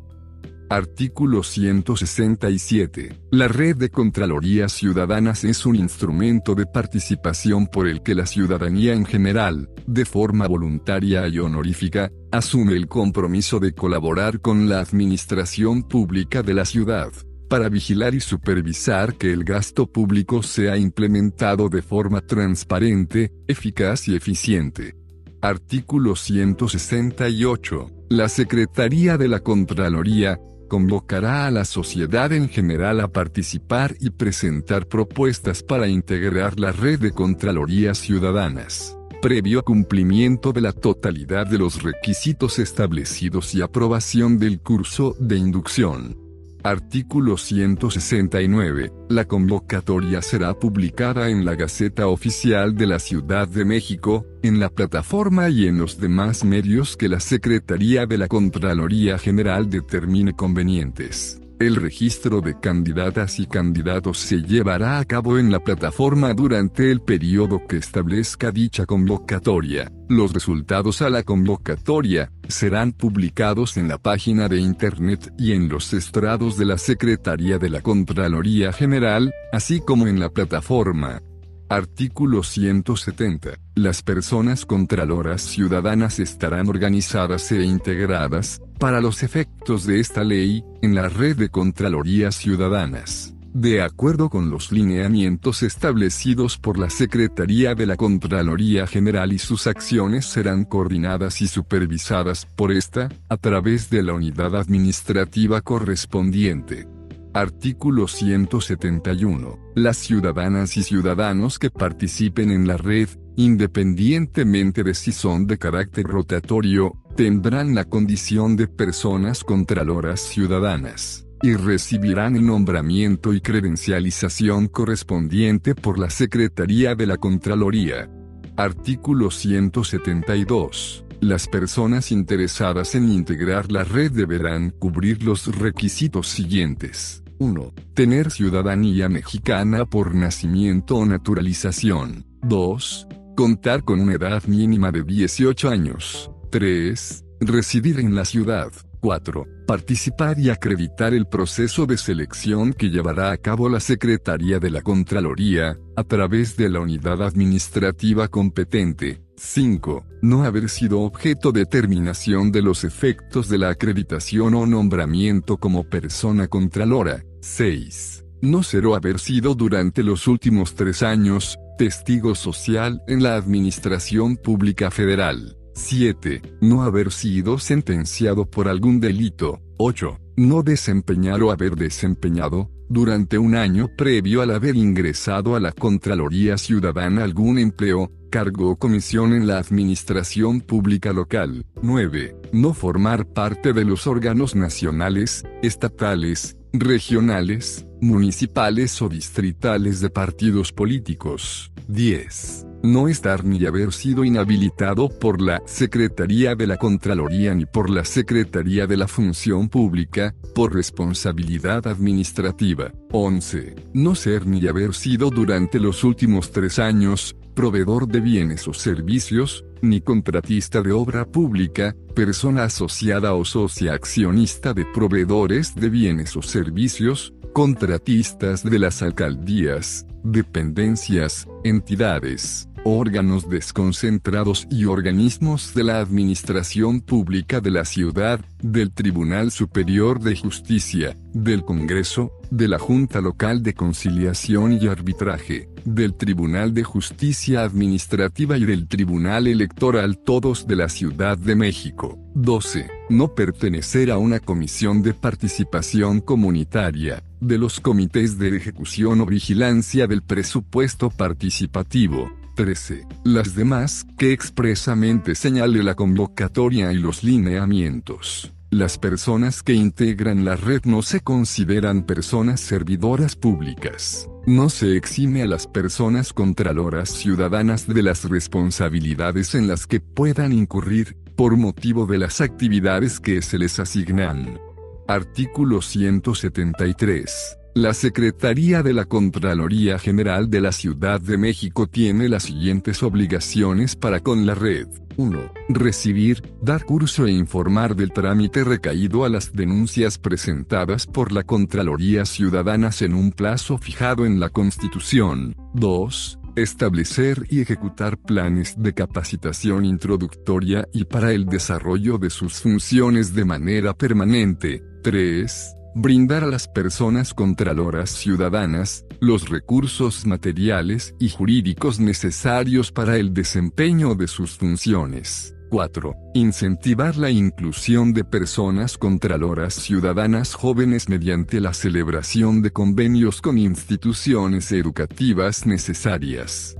Artículo 0.67 1.43
167. 1.43 3.21
La 3.29 3.47
Red 3.47 3.77
de 3.77 3.91
Contralorías 3.91 4.71
Ciudadanas 4.71 5.43
es 5.43 5.67
un 5.67 5.75
instrumento 5.75 6.55
de 6.55 6.65
participación 6.65 7.67
por 7.67 7.87
el 7.87 8.01
que 8.01 8.15
la 8.15 8.25
ciudadanía 8.25 8.95
en 8.95 9.05
general, 9.05 9.69
de 9.85 10.05
forma 10.05 10.47
voluntaria 10.47 11.27
y 11.27 11.37
honorífica, 11.37 12.09
asume 12.31 12.73
el 12.73 12.87
compromiso 12.87 13.59
de 13.59 13.75
colaborar 13.75 14.41
con 14.41 14.67
la 14.67 14.79
administración 14.79 15.83
pública 15.83 16.41
de 16.41 16.55
la 16.55 16.65
ciudad 16.65 17.11
para 17.47 17.69
vigilar 17.69 18.15
y 18.15 18.19
supervisar 18.19 19.13
que 19.13 19.31
el 19.31 19.43
gasto 19.43 19.85
público 19.85 20.41
sea 20.41 20.75
implementado 20.75 21.69
de 21.69 21.83
forma 21.83 22.21
transparente, 22.21 23.31
eficaz 23.47 24.07
y 24.07 24.15
eficiente. 24.15 25.02
Artículo 25.43 26.15
168. 26.15 27.91
La 28.07 28.29
Secretaría 28.29 29.17
de 29.17 29.27
la 29.27 29.41
Contraloría, 29.41 30.39
convocará 30.69 31.47
a 31.47 31.51
la 31.51 31.65
sociedad 31.65 32.31
en 32.31 32.47
general 32.47 33.01
a 33.01 33.09
participar 33.09 33.93
y 33.99 34.11
presentar 34.11 34.87
propuestas 34.87 35.61
para 35.61 35.89
integrar 35.89 36.57
la 36.61 36.71
red 36.71 36.97
de 36.97 37.11
Contralorías 37.11 37.97
Ciudadanas, 37.97 38.97
previo 39.21 39.63
cumplimiento 39.63 40.53
de 40.53 40.61
la 40.61 40.71
totalidad 40.71 41.45
de 41.45 41.57
los 41.57 41.83
requisitos 41.83 42.57
establecidos 42.57 43.53
y 43.53 43.61
aprobación 43.61 44.39
del 44.39 44.61
curso 44.61 45.13
de 45.19 45.35
inducción. 45.35 46.22
Artículo 46.63 47.35
169. 47.35 48.93
La 49.09 49.25
convocatoria 49.25 50.21
será 50.21 50.53
publicada 50.53 51.27
en 51.27 51.43
la 51.43 51.55
Gaceta 51.55 52.07
Oficial 52.07 52.73
de 52.75 52.87
la 52.87 52.99
Ciudad 52.99 53.49
de 53.49 53.65
México, 53.65 54.25
en 54.43 54.61
la 54.61 54.69
plataforma 54.69 55.49
y 55.49 55.67
en 55.67 55.77
los 55.77 55.99
demás 55.99 56.45
medios 56.45 56.95
que 56.95 57.09
la 57.09 57.19
Secretaría 57.19 58.05
de 58.05 58.17
la 58.17 58.29
Contraloría 58.29 59.17
General 59.17 59.69
determine 59.69 60.37
convenientes. 60.37 61.42
El 61.63 61.77
registro 61.77 62.41
de 62.41 62.59
candidatas 62.59 63.39
y 63.39 63.45
candidatos 63.45 64.17
se 64.17 64.41
llevará 64.41 64.99
a 64.99 65.05
cabo 65.05 65.37
en 65.37 65.49
la 65.49 65.61
plataforma 65.61 66.33
durante 66.33 66.91
el 66.91 66.99
periodo 66.99 67.65
que 67.65 67.77
establezca 67.77 68.51
dicha 68.51 68.85
convocatoria. 68.85 69.89
Los 70.09 70.33
resultados 70.33 71.01
a 71.01 71.09
la 71.09 71.23
convocatoria 71.23 72.29
serán 72.49 72.91
publicados 72.91 73.77
en 73.77 73.87
la 73.87 73.97
página 73.97 74.49
de 74.49 74.59
Internet 74.59 75.33
y 75.37 75.53
en 75.53 75.69
los 75.69 75.93
estrados 75.93 76.57
de 76.57 76.65
la 76.65 76.77
Secretaría 76.77 77.57
de 77.59 77.69
la 77.69 77.79
Contraloría 77.79 78.73
General, 78.73 79.31
así 79.53 79.79
como 79.79 80.07
en 80.07 80.19
la 80.19 80.27
plataforma. 80.27 81.21
Artículo 81.69 82.43
170. 82.43 83.51
Las 83.75 84.03
personas 84.03 84.65
contraloras 84.65 85.41
ciudadanas 85.41 86.19
estarán 86.19 86.67
organizadas 86.67 87.51
e 87.53 87.63
integradas, 87.63 88.61
para 88.83 88.99
los 88.99 89.23
efectos 89.23 89.85
de 89.85 90.01
esta 90.01 90.25
ley, 90.25 90.61
en 90.81 90.93
la 90.93 91.07
red 91.07 91.37
de 91.37 91.47
Contralorías 91.47 92.35
Ciudadanas, 92.35 93.33
de 93.53 93.81
acuerdo 93.81 94.29
con 94.29 94.49
los 94.49 94.73
lineamientos 94.73 95.63
establecidos 95.63 96.57
por 96.57 96.77
la 96.77 96.89
Secretaría 96.89 97.75
de 97.75 97.85
la 97.85 97.95
Contraloría 97.95 98.85
General 98.85 99.31
y 99.31 99.39
sus 99.39 99.67
acciones 99.67 100.25
serán 100.25 100.65
coordinadas 100.65 101.41
y 101.41 101.47
supervisadas 101.47 102.45
por 102.57 102.73
esta, 102.73 103.07
a 103.29 103.37
través 103.37 103.89
de 103.89 104.03
la 104.03 104.15
unidad 104.15 104.53
administrativa 104.53 105.61
correspondiente. 105.61 106.85
Artículo 107.33 108.09
171. 108.09 109.59
Las 109.75 109.95
ciudadanas 109.95 110.75
y 110.75 110.83
ciudadanos 110.83 111.57
que 111.57 111.71
participen 111.71 112.51
en 112.51 112.67
la 112.67 112.75
red, 112.75 113.07
independientemente 113.35 114.83
de 114.83 114.93
si 114.93 115.11
son 115.11 115.47
de 115.47 115.57
carácter 115.57 116.05
rotatorio, 116.05 116.93
tendrán 117.15 117.75
la 117.75 117.85
condición 117.85 118.55
de 118.55 118.67
personas 118.67 119.43
contraloras 119.43 120.21
ciudadanas, 120.21 121.25
y 121.41 121.53
recibirán 121.55 122.35
el 122.35 122.45
nombramiento 122.45 123.33
y 123.33 123.41
credencialización 123.41 124.67
correspondiente 124.67 125.75
por 125.75 125.99
la 125.99 126.09
Secretaría 126.09 126.95
de 126.95 127.05
la 127.05 127.17
Contraloría. 127.17 128.09
Artículo 128.55 129.31
172. 129.31 131.05
Las 131.21 131.47
personas 131.47 132.11
interesadas 132.11 132.95
en 132.95 133.09
integrar 133.09 133.71
la 133.71 133.83
red 133.83 134.11
deberán 134.11 134.71
cubrir 134.71 135.23
los 135.23 135.57
requisitos 135.57 136.27
siguientes. 136.27 137.23
1. 137.39 137.73
Tener 137.93 138.29
ciudadanía 138.29 139.09
mexicana 139.09 139.85
por 139.85 140.15
nacimiento 140.15 140.97
o 140.97 141.05
naturalización. 141.05 142.25
2. 142.41 143.07
Contar 143.35 143.83
con 143.83 143.99
una 143.99 144.13
edad 144.13 144.43
mínima 144.43 144.91
de 144.91 145.03
18 145.03 145.69
años. 145.69 146.29
3. 146.51 147.25
Residir 147.39 147.99
en 147.99 148.13
la 148.13 148.25
ciudad. 148.25 148.71
4. 149.01 149.47
Participar 149.65 150.39
y 150.39 150.51
acreditar 150.51 151.15
el 151.15 151.25
proceso 151.25 151.87
de 151.87 151.97
selección 151.97 152.73
que 152.73 152.91
llevará 152.91 153.31
a 153.31 153.37
cabo 153.37 153.69
la 153.69 153.79
Secretaría 153.79 154.59
de 154.59 154.69
la 154.69 154.81
Contraloría, 154.81 155.79
a 155.95 156.03
través 156.03 156.55
de 156.57 156.69
la 156.69 156.79
unidad 156.79 157.23
administrativa 157.23 158.27
competente. 158.27 159.23
5. 159.35 160.05
No 160.21 160.43
haber 160.43 160.69
sido 160.69 161.01
objeto 161.01 161.51
de 161.51 161.65
terminación 161.65 162.51
de 162.51 162.61
los 162.61 162.83
efectos 162.83 163.49
de 163.49 163.57
la 163.57 163.69
acreditación 163.69 164.53
o 164.53 164.67
nombramiento 164.67 165.57
como 165.57 165.85
persona 165.85 166.47
contralora. 166.47 167.23
6. 167.41 168.25
No 168.43 168.61
ser 168.61 168.85
o 168.85 168.95
haber 168.95 169.19
sido 169.19 169.55
durante 169.55 170.03
los 170.03 170.27
últimos 170.27 170.75
tres 170.75 171.01
años, 171.01 171.57
testigo 171.77 172.35
social 172.35 173.01
en 173.07 173.23
la 173.23 173.35
Administración 173.35 174.37
Pública 174.37 174.91
Federal. 174.91 175.57
7. 175.75 176.41
No 176.61 176.83
haber 176.83 177.11
sido 177.11 177.57
sentenciado 177.57 178.45
por 178.45 178.67
algún 178.67 178.99
delito. 178.99 179.59
8. 179.77 180.19
no 180.35 180.63
desempeñar 180.63 181.43
o 181.43 181.51
haber 181.51 181.75
desempeñado, 181.75 182.69
durante 182.89 183.37
un 183.37 183.55
año 183.55 183.89
previo 183.95 184.41
al 184.41 184.51
haber 184.51 184.75
ingresado 184.75 185.55
a 185.55 185.59
la 185.59 185.71
Contraloría 185.71 186.57
Ciudadana 186.57 187.23
algún 187.23 187.57
empleo, 187.57 188.11
cargo 188.29 188.71
o 188.71 188.75
comisión 188.75 189.33
en 189.33 189.47
la 189.47 189.57
administración 189.57 190.61
pública 190.61 191.11
local. 191.13 191.65
9. 191.81 192.35
No 192.51 192.73
formar 192.73 193.25
parte 193.27 193.73
de 193.73 193.85
los 193.85 194.07
órganos 194.07 194.55
nacionales, 194.55 195.43
estatales, 195.61 196.57
regionales, 196.71 197.85
municipales 198.03 199.01
o 199.01 199.09
distritales 199.09 200.01
de 200.01 200.09
partidos 200.09 200.71
políticos. 200.71 201.71
10. 201.87 202.67
No 202.83 203.07
estar 203.07 203.45
ni 203.45 203.65
haber 203.65 203.93
sido 203.93 204.25
inhabilitado 204.25 205.07
por 205.07 205.41
la 205.41 205.61
Secretaría 205.65 206.53
de 206.53 206.67
la 206.67 206.77
Contraloría 206.77 207.55
ni 207.55 207.65
por 207.65 207.89
la 207.89 208.03
Secretaría 208.03 208.87
de 208.87 208.97
la 208.97 209.07
Función 209.07 209.69
Pública, 209.69 210.35
por 210.53 210.73
responsabilidad 210.73 211.87
administrativa. 211.87 212.91
11. 213.11 213.75
No 213.93 214.15
ser 214.15 214.45
ni 214.45 214.67
haber 214.67 214.93
sido 214.93 215.29
durante 215.29 215.79
los 215.79 216.03
últimos 216.03 216.51
tres 216.51 216.79
años, 216.79 217.35
proveedor 217.53 218.07
de 218.07 218.19
bienes 218.19 218.67
o 218.67 218.73
servicios, 218.73 219.63
ni 219.81 220.01
contratista 220.01 220.81
de 220.81 220.91
obra 220.91 221.25
pública, 221.25 221.95
persona 222.15 222.65
asociada 222.65 223.33
o 223.33 223.45
socia 223.45 223.93
accionista 223.93 224.73
de 224.73 224.85
proveedores 224.85 225.75
de 225.75 225.89
bienes 225.89 226.35
o 226.35 226.41
servicios, 226.41 227.33
contratistas 227.53 228.63
de 228.63 228.79
las 228.79 229.03
alcaldías, 229.03 230.07
dependencias, 230.23 231.47
entidades, 231.63 232.67
órganos 232.83 233.49
desconcentrados 233.49 234.67
y 234.69 234.85
organismos 234.85 235.73
de 235.73 235.83
la 235.83 235.99
Administración 235.99 237.01
Pública 237.01 237.61
de 237.61 237.71
la 237.71 237.85
Ciudad, 237.85 238.39
del 238.61 238.91
Tribunal 238.91 239.51
Superior 239.51 240.19
de 240.19 240.35
Justicia, 240.35 241.17
del 241.33 241.63
Congreso, 241.63 242.31
de 242.51 242.67
la 242.67 242.79
Junta 242.79 243.21
Local 243.21 243.63
de 243.63 243.73
Conciliación 243.73 244.73
y 244.73 244.87
Arbitraje, 244.87 245.69
del 245.85 246.13
Tribunal 246.15 246.73
de 246.73 246.83
Justicia 246.83 247.63
Administrativa 247.63 248.57
y 248.57 248.65
del 248.65 248.87
Tribunal 248.87 249.47
Electoral 249.47 250.17
todos 250.17 250.67
de 250.67 250.75
la 250.75 250.89
Ciudad 250.89 251.37
de 251.37 251.55
México. 251.55 252.19
12. 252.35 252.89
No 253.09 253.35
pertenecer 253.35 254.11
a 254.11 254.17
una 254.17 254.39
comisión 254.39 255.01
de 255.01 255.13
participación 255.13 256.21
comunitaria, 256.21 257.23
de 257.39 257.57
los 257.57 257.79
comités 257.79 258.37
de 258.37 258.55
ejecución 258.55 259.21
o 259.21 259.25
vigilancia 259.25 260.07
del 260.07 260.21
presupuesto 260.23 261.09
participativo, 261.09 262.31
13. 262.55 263.05
Las 263.23 263.55
demás, 263.55 264.05
que 264.17 264.31
expresamente 264.31 265.35
señale 265.35 265.83
la 265.83 265.95
convocatoria 265.95 266.91
y 266.91 266.97
los 266.97 267.23
lineamientos. 267.23 268.53
Las 268.69 268.97
personas 268.97 269.61
que 269.61 269.73
integran 269.73 270.45
la 270.45 270.55
red 270.55 270.81
no 270.85 271.03
se 271.03 271.19
consideran 271.19 272.03
personas 272.03 272.59
servidoras 272.59 273.35
públicas. 273.35 274.27
No 274.47 274.69
se 274.69 274.97
exime 274.97 275.43
a 275.43 275.45
las 275.45 275.67
personas 275.67 276.33
contraloras 276.33 277.09
ciudadanas 277.09 277.87
de 277.87 278.01
las 278.01 278.27
responsabilidades 278.27 279.53
en 279.53 279.67
las 279.67 279.85
que 279.85 279.99
puedan 279.99 280.51
incurrir, 280.53 281.15
por 281.35 281.55
motivo 281.55 282.05
de 282.07 282.17
las 282.17 282.41
actividades 282.41 283.19
que 283.19 283.41
se 283.41 283.59
les 283.59 283.79
asignan. 283.79 284.59
Artículo 285.07 285.81
173. 285.81 287.57
La 287.75 287.95
Secretaría 287.95 288.83
de 288.83 288.93
la 288.93 289.05
Contraloría 289.05 289.97
General 289.97 290.47
de 290.47 290.61
la 290.61 290.71
Ciudad 290.71 291.19
de 291.19 291.39
México 291.39 291.87
tiene 291.87 292.29
las 292.29 292.43
siguientes 292.43 293.01
obligaciones 293.01 293.95
para 293.95 294.19
con 294.19 294.45
la 294.45 294.53
red. 294.53 294.87
1. 295.17 295.39
Recibir, 295.69 296.43
dar 296.61 296.85
curso 296.85 297.25
e 297.25 297.31
informar 297.31 297.95
del 297.95 298.13
trámite 298.13 298.63
recaído 298.63 299.25
a 299.25 299.29
las 299.29 299.53
denuncias 299.53 300.19
presentadas 300.19 301.07
por 301.07 301.31
la 301.31 301.41
Contraloría 301.41 302.25
Ciudadanas 302.25 303.01
en 303.01 303.15
un 303.15 303.31
plazo 303.31 303.79
fijado 303.79 304.27
en 304.27 304.39
la 304.39 304.49
Constitución. 304.49 305.55
2. 305.73 306.39
Establecer 306.55 307.47
y 307.49 307.61
ejecutar 307.61 308.19
planes 308.19 308.75
de 308.77 308.93
capacitación 308.93 309.85
introductoria 309.85 310.87
y 310.93 311.05
para 311.05 311.31
el 311.31 311.47
desarrollo 311.47 312.19
de 312.19 312.29
sus 312.29 312.53
funciones 312.53 313.33
de 313.33 313.45
manera 313.45 313.95
permanente. 313.95 314.83
3 315.01 315.77
brindar 315.95 316.43
a 316.43 316.47
las 316.47 316.67
personas 316.67 317.33
contraloras 317.33 318.09
ciudadanas, 318.09 319.05
los 319.19 319.49
recursos 319.49 320.25
materiales 320.25 321.15
y 321.19 321.29
jurídicos 321.29 321.99
necesarios 321.99 322.91
para 322.91 323.17
el 323.17 323.33
desempeño 323.33 324.15
de 324.15 324.27
sus 324.27 324.57
funciones. 324.57 325.55
4. 325.69 326.15
Incentivar 326.35 327.17
la 327.17 327.31
inclusión 327.31 328.13
de 328.13 328.23
personas 328.23 328.97
contraloras 328.97 329.73
ciudadanas 329.73 330.53
jóvenes 330.53 331.09
mediante 331.09 331.59
la 331.59 331.73
celebración 331.73 332.61
de 332.61 332.69
convenios 332.69 333.41
con 333.41 333.57
instituciones 333.57 334.71
educativas 334.71 335.65
necesarias. 335.65 336.75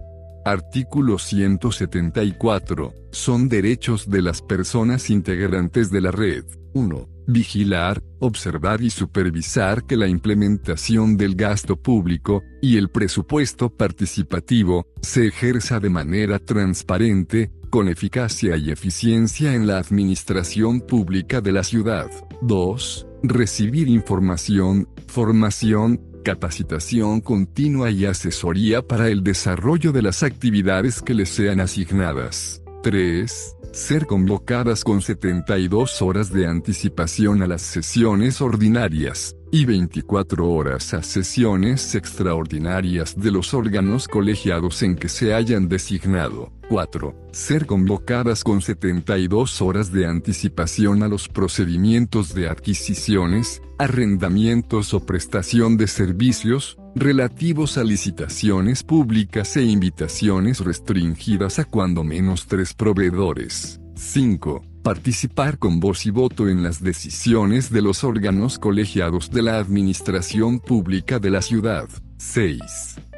Artículo 0.45 1.17
174. 1.17 2.93
Son 3.12 3.49
derechos 3.49 4.10
de 4.10 4.21
las 4.21 4.41
personas 4.41 5.10
integrantes 5.10 5.89
de 5.89 6.02
la 6.02 6.12
red. 6.12 6.43
1. 6.73 7.09
Vigilar, 7.27 8.03
observar 8.19 8.81
y 8.81 8.89
supervisar 8.89 9.86
que 9.86 9.95
la 9.95 10.07
implementación 10.07 11.15
del 11.15 11.36
gasto 11.36 11.75
público, 11.77 12.43
y 12.62 12.77
el 12.77 12.89
presupuesto 12.89 13.69
participativo, 13.69 14.88
se 15.01 15.27
ejerza 15.27 15.79
de 15.79 15.89
manera 15.89 16.39
transparente, 16.39 17.51
con 17.69 17.88
eficacia 17.88 18.55
y 18.57 18.69
eficiencia 18.69 19.55
en 19.55 19.65
la 19.65 19.77
administración 19.79 20.81
pública 20.81 21.41
de 21.41 21.51
la 21.51 21.63
ciudad. 21.63 22.09
2. 22.41 23.07
Recibir 23.23 23.88
información, 23.88 24.88
formación, 25.07 25.99
capacitación 26.23 27.21
continua 27.21 27.91
y 27.91 28.05
asesoría 28.05 28.81
para 28.81 29.09
el 29.09 29.23
desarrollo 29.23 29.91
de 29.91 30.01
las 30.01 30.23
actividades 30.23 31.01
que 31.01 31.13
les 31.13 31.29
sean 31.29 31.59
asignadas. 31.59 32.62
3. 32.83 33.55
Ser 33.73 34.05
convocadas 34.05 34.83
con 34.83 35.01
72 35.01 36.03
horas 36.03 36.31
de 36.31 36.45
anticipación 36.45 37.41
a 37.41 37.47
las 37.47 37.63
sesiones 37.63 38.39
ordinarias, 38.39 39.36
y 39.51 39.65
24 39.65 40.47
horas 40.47 40.93
a 40.93 41.01
sesiones 41.01 41.95
extraordinarias 41.95 43.19
de 43.19 43.31
los 43.31 43.55
órganos 43.55 44.07
colegiados 44.07 44.83
en 44.83 44.95
que 44.95 45.09
se 45.09 45.33
hayan 45.33 45.69
designado. 45.69 46.51
4. 46.69 47.15
Ser 47.31 47.65
convocadas 47.65 48.43
con 48.43 48.62
72 48.62 49.59
horas 49.63 49.91
de 49.91 50.05
anticipación 50.05 51.01
a 51.01 51.07
los 51.07 51.27
procedimientos 51.27 52.36
de 52.36 52.49
adquisiciones, 52.49 53.63
arrendamientos 53.79 54.93
o 54.93 55.03
prestación 55.03 55.77
de 55.77 55.88
servicios, 55.88 56.77
relativos 56.95 57.77
a 57.77 57.84
licitaciones 57.84 58.84
públicas 58.84 59.58
e 59.58 59.63
invitaciones 59.63 60.60
restringidas 60.60 61.60
a 61.60 61.65
cuando 61.65 62.03
menos 62.03 62.47
tres 62.47 62.73
proveedores. 62.73 63.79
5. 63.95 64.63
Participar 64.84 65.58
con 65.58 65.79
voz 65.79 66.06
y 66.06 66.12
voto 66.12 66.49
en 66.49 66.62
las 66.62 66.84
decisiones 66.84 67.71
de 67.71 67.82
los 67.82 68.03
órganos 68.03 68.60
colegiados 68.60 69.32
de 69.32 69.41
la 69.41 69.58
Administración 69.58 70.60
Pública 70.60 71.19
de 71.19 71.29
la 71.29 71.41
ciudad. 71.41 71.88
6. 72.17 72.60